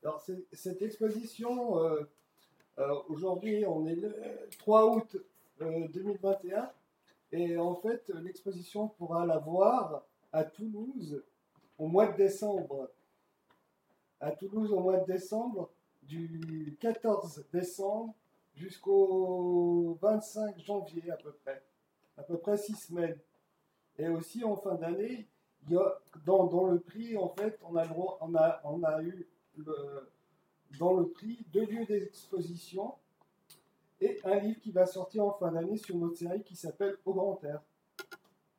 Alors, 0.04 0.22
cette 0.52 0.82
exposition, 0.82 1.80
euh, 1.82 2.04
euh, 2.80 3.02
aujourd'hui, 3.08 3.66
on 3.66 3.86
est 3.88 3.96
le 3.96 4.14
3 4.60 4.86
août 4.94 5.16
euh, 5.62 5.88
2021, 5.88 6.70
et 7.32 7.58
en 7.58 7.74
fait, 7.76 8.10
l'exposition 8.22 8.90
pourra 8.90 9.26
la 9.26 9.38
voir 9.38 10.04
à 10.34 10.44
Toulouse 10.44 11.24
au 11.78 11.88
mois 11.88 12.08
de 12.08 12.18
décembre. 12.18 12.92
À 14.26 14.32
Toulouse 14.32 14.72
au 14.72 14.80
mois 14.80 14.98
de 14.98 15.06
décembre, 15.06 15.70
du 16.02 16.76
14 16.82 17.46
décembre 17.54 18.12
jusqu'au 18.56 19.98
25 20.02 20.58
janvier 20.60 21.12
à 21.12 21.16
peu 21.18 21.32
près. 21.44 21.62
À 22.18 22.24
peu 22.24 22.38
près 22.38 22.58
six 22.58 22.74
semaines. 22.76 23.20
Et 24.00 24.08
aussi 24.08 24.44
en 24.44 24.56
fin 24.56 24.74
d'année, 24.76 25.28
dans, 26.26 26.48
dans 26.48 26.66
le 26.68 26.80
prix, 26.80 27.16
en 27.18 27.30
fait, 27.30 27.60
on 27.70 27.76
a, 27.76 27.86
droit- 27.86 28.18
on 28.22 28.34
a, 28.36 28.62
on 28.64 28.82
a 28.84 29.02
eu 29.04 29.28
le- 29.58 30.10
dans 30.80 30.94
le 30.96 31.08
prix 31.08 31.46
deux 31.54 31.66
lieux 31.68 31.86
d'exposition 31.86 32.96
et 34.02 34.20
un 34.24 34.40
livre 34.40 34.60
qui 34.60 34.72
va 34.72 34.88
sortir 34.88 35.24
en 35.26 35.34
fin 35.34 35.52
d'année 35.52 35.78
sur 35.78 35.96
notre 35.98 36.18
série 36.18 36.42
qui 36.44 36.56
s'appelle 36.56 36.98
Au 37.06 37.14
Grand 37.14 37.42
Air. 37.44 37.62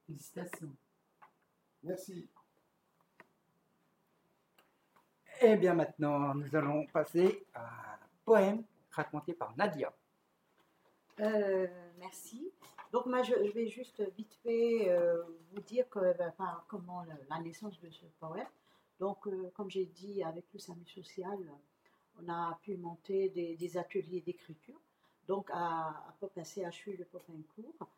Félicitations. 0.07 0.71
Merci. 1.83 2.29
Et 5.43 5.57
bien 5.57 5.75
maintenant, 5.75 6.35
nous 6.35 6.57
allons 6.57 6.87
passer 6.87 7.45
à 7.53 7.61
un 7.67 7.99
poème 8.25 8.65
raconté 8.91 9.35
par 9.35 9.55
Nadia. 9.57 9.93
Euh, 11.21 11.67
merci. 11.99 12.51
Donc, 12.93 13.07
moi, 13.07 13.23
je, 13.23 13.35
vais 13.53 13.67
juste 13.67 14.03
vite 14.17 14.35
fait 14.43 14.89
euh, 14.89 15.23
vous 15.53 15.61
dire 15.61 15.85
ben, 15.95 16.33
comment 16.69 17.05
la, 17.29 17.39
naissance 17.41 17.79
de 17.81 17.91
ce 17.91 18.07
poème. 18.19 18.47
Donc, 18.99 19.27
euh, 19.27 19.51
comme 19.55 19.71
j'ai 19.71 19.85
dit, 19.85 20.23
avec 20.23 20.47
le 20.55 20.59
SAMU 20.59 20.87
social, 20.87 21.39
on 22.19 22.29
a 22.31 22.59
pu 22.63 22.77
monter 22.79 23.29
des, 23.29 23.77
ateliers 23.77 24.23
d'écriture. 24.23 24.81
Donc, 25.29 25.51
à, 25.53 25.89
à 25.89 26.15
Popin 26.19 26.45
CHU 26.45 26.97
de 26.97 27.05
Popincourt, 27.05 27.89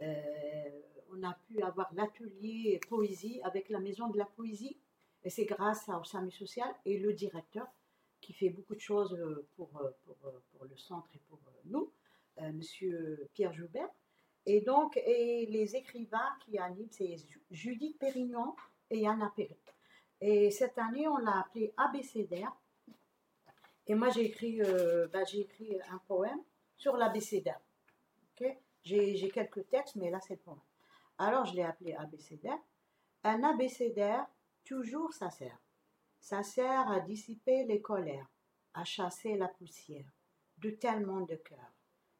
on 0.00 1.22
a 1.22 1.34
pu 1.46 1.62
avoir 1.62 1.92
l'atelier 1.94 2.80
poésie 2.88 3.40
avec 3.44 3.68
la 3.68 3.78
Maison 3.78 4.08
de 4.08 4.18
la 4.18 4.24
Poésie. 4.24 4.76
Et 5.24 5.30
c'est 5.30 5.44
grâce 5.44 5.88
au 5.88 6.04
SAMU 6.04 6.30
social 6.30 6.68
et 6.84 6.98
le 6.98 7.12
directeur 7.12 7.66
qui 8.20 8.32
fait 8.32 8.50
beaucoup 8.50 8.74
de 8.74 8.80
choses 8.80 9.12
euh, 9.14 9.46
pour, 9.56 9.70
euh, 9.80 9.90
pour, 10.04 10.16
euh, 10.26 10.42
pour 10.52 10.64
le 10.64 10.76
centre 10.76 11.08
et 11.14 11.20
pour 11.28 11.38
nous 11.66 11.92
euh, 12.40 12.52
Monsieur 12.52 13.28
Pierre 13.34 13.52
Joubert. 13.52 13.88
Et 14.46 14.60
donc, 14.60 14.96
et 14.96 15.46
les 15.46 15.76
écrivains 15.76 16.30
qui 16.40 16.58
animent, 16.58 16.88
c'est 16.90 17.16
Ju- 17.18 17.42
Judith 17.50 17.98
Pérignon 17.98 18.54
et 18.90 19.00
Yana 19.00 19.32
Perry. 19.36 19.56
Et 20.20 20.50
cette 20.50 20.78
année, 20.78 21.06
on 21.06 21.18
l'a 21.18 21.40
appelé 21.40 21.72
ABCDR. 21.76 22.56
Et 23.86 23.94
moi, 23.94 24.08
j'ai 24.10 24.24
écrit, 24.24 24.60
euh, 24.62 25.06
bah, 25.08 25.24
j'ai 25.24 25.40
écrit 25.40 25.78
un 25.90 25.98
poème 26.06 26.40
sur 26.76 26.96
l'ABCDR. 26.96 27.60
Ok? 28.40 28.56
J'ai, 28.84 29.16
j'ai 29.16 29.30
quelques 29.30 29.68
textes, 29.68 29.96
mais 29.96 30.10
là, 30.10 30.20
c'est 30.20 30.34
le 30.34 30.40
poème. 30.40 30.60
Alors, 31.18 31.44
je 31.44 31.54
l'ai 31.54 31.62
appelé 31.64 31.94
ABCDR. 31.94 32.58
Un 33.24 33.42
ABCDR, 33.44 34.24
toujours 34.68 35.14
ça 35.14 35.30
sert. 35.30 35.58
Ça 36.20 36.42
sert 36.42 36.90
à 36.90 37.00
dissiper 37.00 37.64
les 37.64 37.80
colères, 37.80 38.28
à 38.74 38.84
chasser 38.84 39.34
la 39.36 39.48
poussière 39.48 40.12
de 40.58 40.70
tellement 40.70 41.22
de 41.22 41.36
cœurs. 41.36 41.72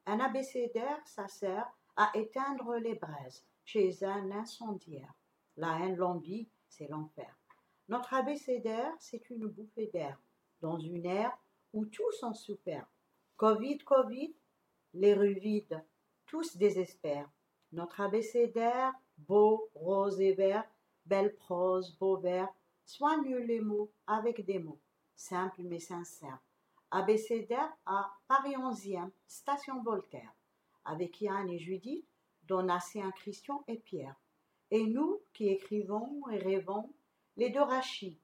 Un 0.07 0.19
abécédaire, 0.21 1.07
ça 1.07 1.29
sert 1.29 1.71
à 1.97 2.11
éteindre 2.15 2.77
les 2.77 2.95
braises 2.95 3.45
chez 3.65 4.03
un 4.03 4.31
incendiaire. 4.31 5.13
La 5.57 5.79
haine 5.81 5.97
l'envie, 5.97 6.49
c'est 6.69 6.89
l'enfer. 6.89 7.37
Notre 7.89 8.15
abécédaire, 8.15 8.95
c'est 8.99 9.29
une 9.29 9.47
bouffée 9.49 9.89
d'air 9.89 10.19
dans 10.63 10.79
une 10.79 11.05
ère 11.05 11.37
où 11.75 11.85
tous 11.85 12.13
sont 12.13 12.35
super. 12.35 12.87
Covid, 13.37 13.79
Covid, 13.79 14.35
les 14.95 15.13
rues 15.13 15.39
vides, 15.39 15.85
tous 16.25 16.57
désespèrent. 16.57 17.31
Notre 17.73 18.01
abécédaire, 18.01 18.95
beau, 19.19 19.69
rose 19.75 20.21
et 20.21 20.33
vert, 20.33 20.65
belle 21.09 21.35
prose, 21.37 21.97
beau 21.99 22.17
vers, 22.19 22.49
soigne 22.85 23.37
les 23.37 23.61
mots 23.61 23.91
avec 24.07 24.45
des 24.45 24.59
mots, 24.59 24.81
simples 25.17 25.63
mais 25.63 25.81
sincères. 25.81 26.39
Abécédaire 26.91 27.73
à 27.85 28.13
Paris 28.29 28.55
11e, 28.55 29.11
station 29.27 29.83
Voltaire, 29.83 30.33
avec 30.85 31.21
Yann 31.21 31.49
et 31.51 31.59
Judith, 31.59 32.07
Donatien, 32.45 33.11
Christian 33.13 33.63
et 33.69 33.77
Pierre. 33.77 34.17
Et 34.71 34.85
nous 34.85 35.21
qui 35.35 35.49
écrivons 35.49 36.23
et 36.31 36.39
rêvons, 36.39 36.91
les 37.37 37.51
deux 37.51 37.63
Rachid, 37.63 38.17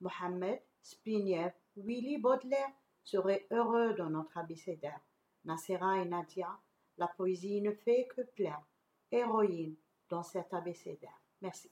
Mohamed, 0.00 0.60
Spiniev, 0.82 1.52
Willy 1.76 2.18
Baudelaire 2.18 2.72
seraient 3.02 3.46
heureux 3.50 3.94
dans 3.94 4.10
notre 4.10 4.38
abécédaire. 4.38 5.00
Nassera 5.44 5.98
et 5.98 6.06
Nadia, 6.06 6.58
la 6.98 7.06
poésie 7.06 7.60
ne 7.60 7.72
fait 7.72 8.08
que 8.14 8.22
plaire. 8.22 8.62
Héroïne 9.12 9.76
dans 10.08 10.22
cet 10.22 10.52
abécédaire. 10.52 11.20
Merci. 11.40 11.70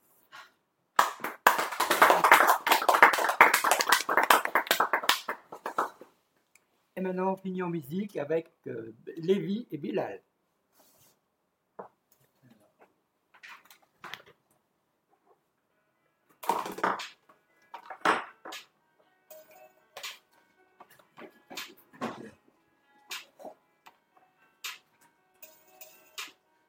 Et 6.96 7.00
maintenant, 7.00 7.33
on 7.33 7.37
finit 7.37 7.62
en 7.62 7.70
musique 7.70 8.16
avec 8.16 8.52
euh, 8.66 8.94
Lévi 9.16 9.66
et 9.70 9.78
Bilal. 9.78 10.20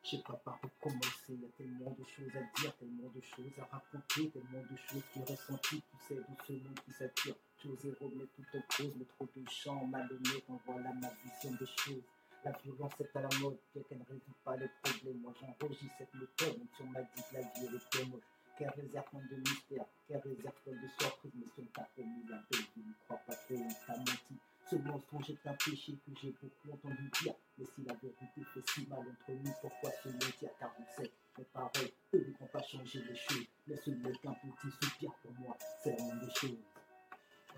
Je 0.05 0.17
sais 0.17 0.21
pas 0.21 0.33
par 0.45 0.59
où 0.63 0.67
commencer, 0.79 1.29
il 1.29 1.41
y 1.41 1.45
a 1.45 1.49
tellement 1.57 1.89
de 1.97 2.05
choses 2.05 2.29
à 2.35 2.61
dire, 2.61 2.77
tellement 2.77 3.09
de 3.09 3.21
choses 3.21 3.57
à 3.57 3.65
raconter, 3.65 4.29
tellement 4.29 4.61
de 4.61 4.77
choses 4.77 5.01
qui 5.11 5.19
ressenties, 5.19 5.81
tu 5.81 5.97
sais, 6.07 6.21
doucement 6.29 6.75
qui 6.85 6.93
s'attire. 6.93 7.33
J'osais 7.57 7.95
remettre 7.99 8.29
tout 8.35 8.45
en 8.55 8.61
cause, 8.77 8.93
mais 8.99 9.05
trop 9.05 9.27
de 9.35 9.43
gens 9.49 9.83
malhonnêtes, 9.87 10.47
en 10.47 10.61
voilà 10.67 10.93
ma 10.93 11.09
vision 11.09 11.57
des 11.59 11.65
choses. 11.65 12.03
La 12.43 12.51
violence 12.51 12.93
est 12.99 13.17
à 13.17 13.21
la 13.21 13.29
mode, 13.39 13.57
bien 13.73 13.81
qu'elle 13.89 13.97
ne 13.97 14.03
résout 14.03 14.37
pas 14.43 14.55
les 14.57 14.69
problèmes. 14.83 15.21
Moi 15.21 15.33
j'enregistre 15.41 15.95
cette 15.97 16.13
méthode, 16.13 16.55
même 16.59 16.67
si 16.75 16.81
on 16.83 16.91
m'a 16.91 17.01
dit 17.01 17.23
que 17.27 17.33
la 17.33 17.41
vie 17.41 17.75
était 17.75 18.05
moche. 18.05 18.34
Qu'elle 18.57 18.69
réserve 18.69 19.05
de 19.29 19.35
mystères, 19.35 19.85
qu'elle 20.07 20.17
réserve 20.19 20.55
de 20.65 20.87
surprises, 20.99 21.31
mais 21.35 21.45
si 21.45 21.61
on 21.61 21.65
t'a 21.73 21.83
promis 21.93 22.23
la 22.29 22.37
belle 22.49 22.61
vie, 22.75 22.83
ne 22.87 22.93
crois 23.05 23.17
pas 23.27 23.35
qu'on 23.47 23.67
t'a 23.85 23.97
menti. 23.97 24.39
Ce 24.69 24.75
mensonge 24.77 25.29
est 25.29 25.47
un 25.47 25.53
péché 25.53 25.93
que 26.05 26.11
j'ai 26.21 26.33
beaucoup 26.41 26.71
entendu 26.71 27.09
dire. 27.21 27.33
Mais 27.57 27.65
si 27.75 27.83
la 27.83 27.93
vérité 27.95 28.41
fait 28.53 28.69
si 28.71 28.87
mal 28.87 28.99
entre 28.99 29.31
nous, 29.31 29.51
pourquoi 29.61 29.91
se 29.91 30.09
mentir 30.09 30.49
Car 30.59 30.73
on 30.79 31.01
sait, 31.01 31.11
mes 31.37 31.43
paroles, 31.45 31.91
eux 32.13 32.25
ne 32.27 32.37
vont 32.39 32.47
pas 32.47 32.63
changer 32.63 33.03
les 33.03 33.15
choses. 33.15 33.45
Laisse-le 33.67 34.11
qu'un 34.23 34.33
petit 34.33 34.71
soupir 34.81 35.11
pour 35.21 35.33
moi, 35.33 35.57
c'est 35.83 35.95
la 35.97 36.05
même 36.05 36.19
des 36.19 36.33
choses. 36.33 36.57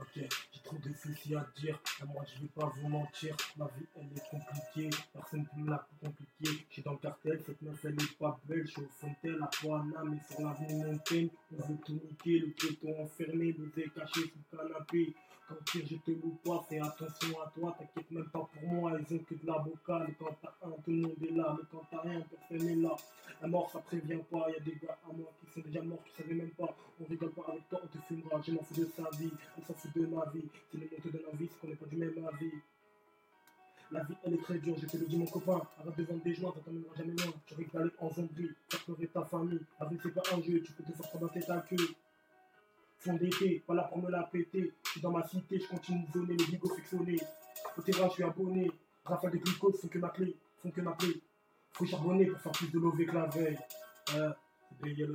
Ok, 0.01 0.27
trop 0.67 0.77
de 0.77 0.93
soucis 0.93 1.33
à 1.33 1.47
dire, 1.55 1.79
et 2.01 2.05
moi 2.05 2.23
je 2.25 2.41
vais 2.41 2.49
pas 2.49 2.71
vous 2.75 2.89
mentir, 2.89 3.35
ma 3.55 3.65
vie 3.67 3.85
elle 3.95 4.17
est 4.17 4.29
compliquée, 4.29 4.89
personne 5.13 5.45
peut 5.45 5.61
me 5.61 5.69
la 5.69 5.77
plus 5.77 6.07
compliquée, 6.07 6.65
j'suis 6.69 6.81
dans 6.81 6.91
le 6.91 6.97
cartel, 6.97 7.41
cette 7.45 7.61
meuf 7.61 7.85
elle 7.85 7.93
est 7.93 8.17
pas 8.17 8.37
belle, 8.43 8.67
j'suis 8.67 8.81
au 8.81 8.89
fontaine, 8.89 9.41
à 9.41 9.49
Poana, 9.61 10.03
mais 10.03 10.19
sur 10.29 10.41
l'avenue 10.41 10.85
Montaigne, 10.85 11.29
on 11.53 11.67
veut 11.67 11.77
tout 11.85 11.93
niquer, 11.93 12.39
le 12.39 12.47
piéton 12.47 13.01
enfermé, 13.01 13.55
nous 13.57 13.71
est 13.81 13.89
caché 13.93 14.21
sous 14.21 14.39
le 14.51 14.57
canapé, 14.57 15.13
quand 15.47 15.63
tire 15.65 15.85
je 15.89 15.95
te 15.95 16.11
loupe 16.11 16.43
pas, 16.43 16.65
fais 16.69 16.79
attention 16.79 17.41
à 17.41 17.49
toi, 17.55 17.75
t'inquiète 17.77 18.11
même 18.11 18.29
pas 18.29 18.49
pour 18.53 18.69
moi, 18.69 18.91
ils 18.99 19.15
ont 19.15 19.19
que 19.19 19.35
de 19.35 19.47
la 19.47 19.57
vocale, 19.59 20.13
quand 20.19 20.35
t'as 20.41 20.67
un, 20.67 20.71
tout 20.71 20.91
le 20.91 21.01
monde 21.01 21.23
est 21.23 21.31
là, 21.31 21.55
mais 21.57 21.65
quand 21.71 21.83
t'as 21.89 22.01
rien, 22.01 22.21
personne 22.21 22.67
n'est 22.67 22.75
là, 22.75 22.95
la 23.41 23.47
mort 23.47 23.69
ça 23.71 23.79
prévient 23.79 24.21
pas, 24.29 24.49
y 24.51 24.55
a 24.55 24.59
des 24.59 24.75
gars 24.75 24.97
à 25.09 25.13
moi 25.13 25.31
qui 25.39 25.53
sont 25.53 25.65
déjà 25.65 25.81
morts, 25.81 26.03
qui 26.03 26.21
savaient 26.21 26.35
même 26.35 26.51
pas, 26.51 26.75
on 26.99 27.05
rigole 27.05 27.31
pas 27.31 27.45
avec 27.49 27.69
toi, 27.69 27.79
on 27.83 27.87
te 27.87 27.97
fumera, 28.05 28.41
je 28.45 28.51
m'en 28.51 28.63
fous 28.63 28.73
de 28.75 28.85
sa 28.85 29.09
vie, 29.17 29.31
on 29.57 29.65
s'en 29.65 29.73
fout 29.73 29.91
de 29.95 30.05
ma 30.05 30.25
vie, 30.31 30.49
si 30.69 30.77
le 30.77 30.87
monde 30.89 31.01
te 31.01 31.07
donne 31.09 31.21
envie, 31.33 31.47
c'est 31.49 31.59
qu'on 31.59 31.67
n'est 31.67 31.75
pas 31.75 31.85
du 31.85 31.95
même 31.95 32.27
avis. 32.27 32.51
La 33.89 34.03
vie 34.03 34.15
elle 34.25 34.33
est 34.33 34.43
très 34.43 34.57
dure, 34.57 34.75
je 34.77 34.85
te 34.85 34.97
le 34.97 35.05
dis 35.05 35.17
mon 35.17 35.27
copain, 35.27 35.61
arrête 35.79 35.95
de 35.95 36.03
vendre 36.03 36.23
des 36.23 36.33
joints, 36.33 36.53
ça 36.53 36.59
t'emmènera 36.59 36.93
jamais 36.97 37.13
loin, 37.13 37.33
tu 37.45 37.53
rigoles 37.53 37.91
en 37.99 38.11
zombie, 38.11 38.49
faire 38.69 38.83
pleurer 38.83 39.07
ta 39.07 39.23
famille, 39.23 39.61
la 39.79 39.87
vie 39.87 39.97
c'est 40.03 40.13
pas 40.13 40.23
un 40.33 40.41
jeu, 40.41 40.61
tu 40.61 40.73
peux 40.73 40.83
te 40.83 40.91
faire 40.91 41.09
prendre 41.09 41.31
ta 41.31 41.61
queue. 41.61 41.95
D'été, 43.13 43.63
pas 43.65 43.73
là 43.73 43.83
pour 43.83 43.99
me 43.99 44.11
la 44.11 44.23
péter, 44.23 44.73
je 44.83 44.89
suis 44.91 45.01
dans 45.01 45.11
ma 45.11 45.25
cité, 45.25 45.59
je 45.59 45.67
continue 45.67 46.03
de 46.03 46.11
zoner, 46.11 46.33
le 46.33 46.45
bigot 46.45 46.73
fictionné, 46.75 47.17
au 47.77 47.81
terrain 47.81 48.07
je 48.09 48.13
suis 48.13 48.23
abonné, 48.23 48.69
rafale 49.05 49.31
de 49.31 49.37
glucose, 49.37 49.79
font 49.79 49.87
que 49.87 49.97
ma 49.97 50.09
clé, 50.09 50.35
font 50.61 50.71
que 50.71 50.81
ma 50.81 50.91
clé, 50.91 51.21
faut 51.71 51.85
charbonner 51.85 52.25
pour 52.25 52.39
faire 52.39 52.51
plus 52.51 52.69
de 52.69 52.79
lové 52.79 53.05
que 53.05 53.13
la 53.13 53.25
veille. 53.27 53.57
Des. 54.81 55.07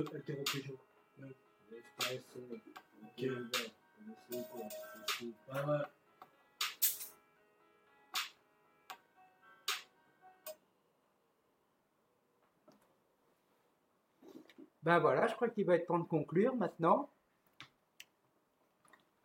Ben 14.83 14.99
voilà, 14.99 15.27
je 15.27 15.35
crois 15.35 15.47
qu'il 15.47 15.65
va 15.65 15.75
être 15.75 15.87
temps 15.87 15.99
de 15.99 16.03
conclure 16.03 16.55
maintenant. 16.55 17.09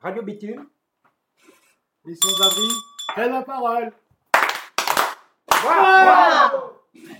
Radio 0.00 0.22
Bitume, 0.22 0.64
les 2.04 2.14
sans-abri, 2.14 2.68
c'est 3.16 3.28
la 3.28 3.42
parole. 3.42 3.92
Wow. 5.64 7.18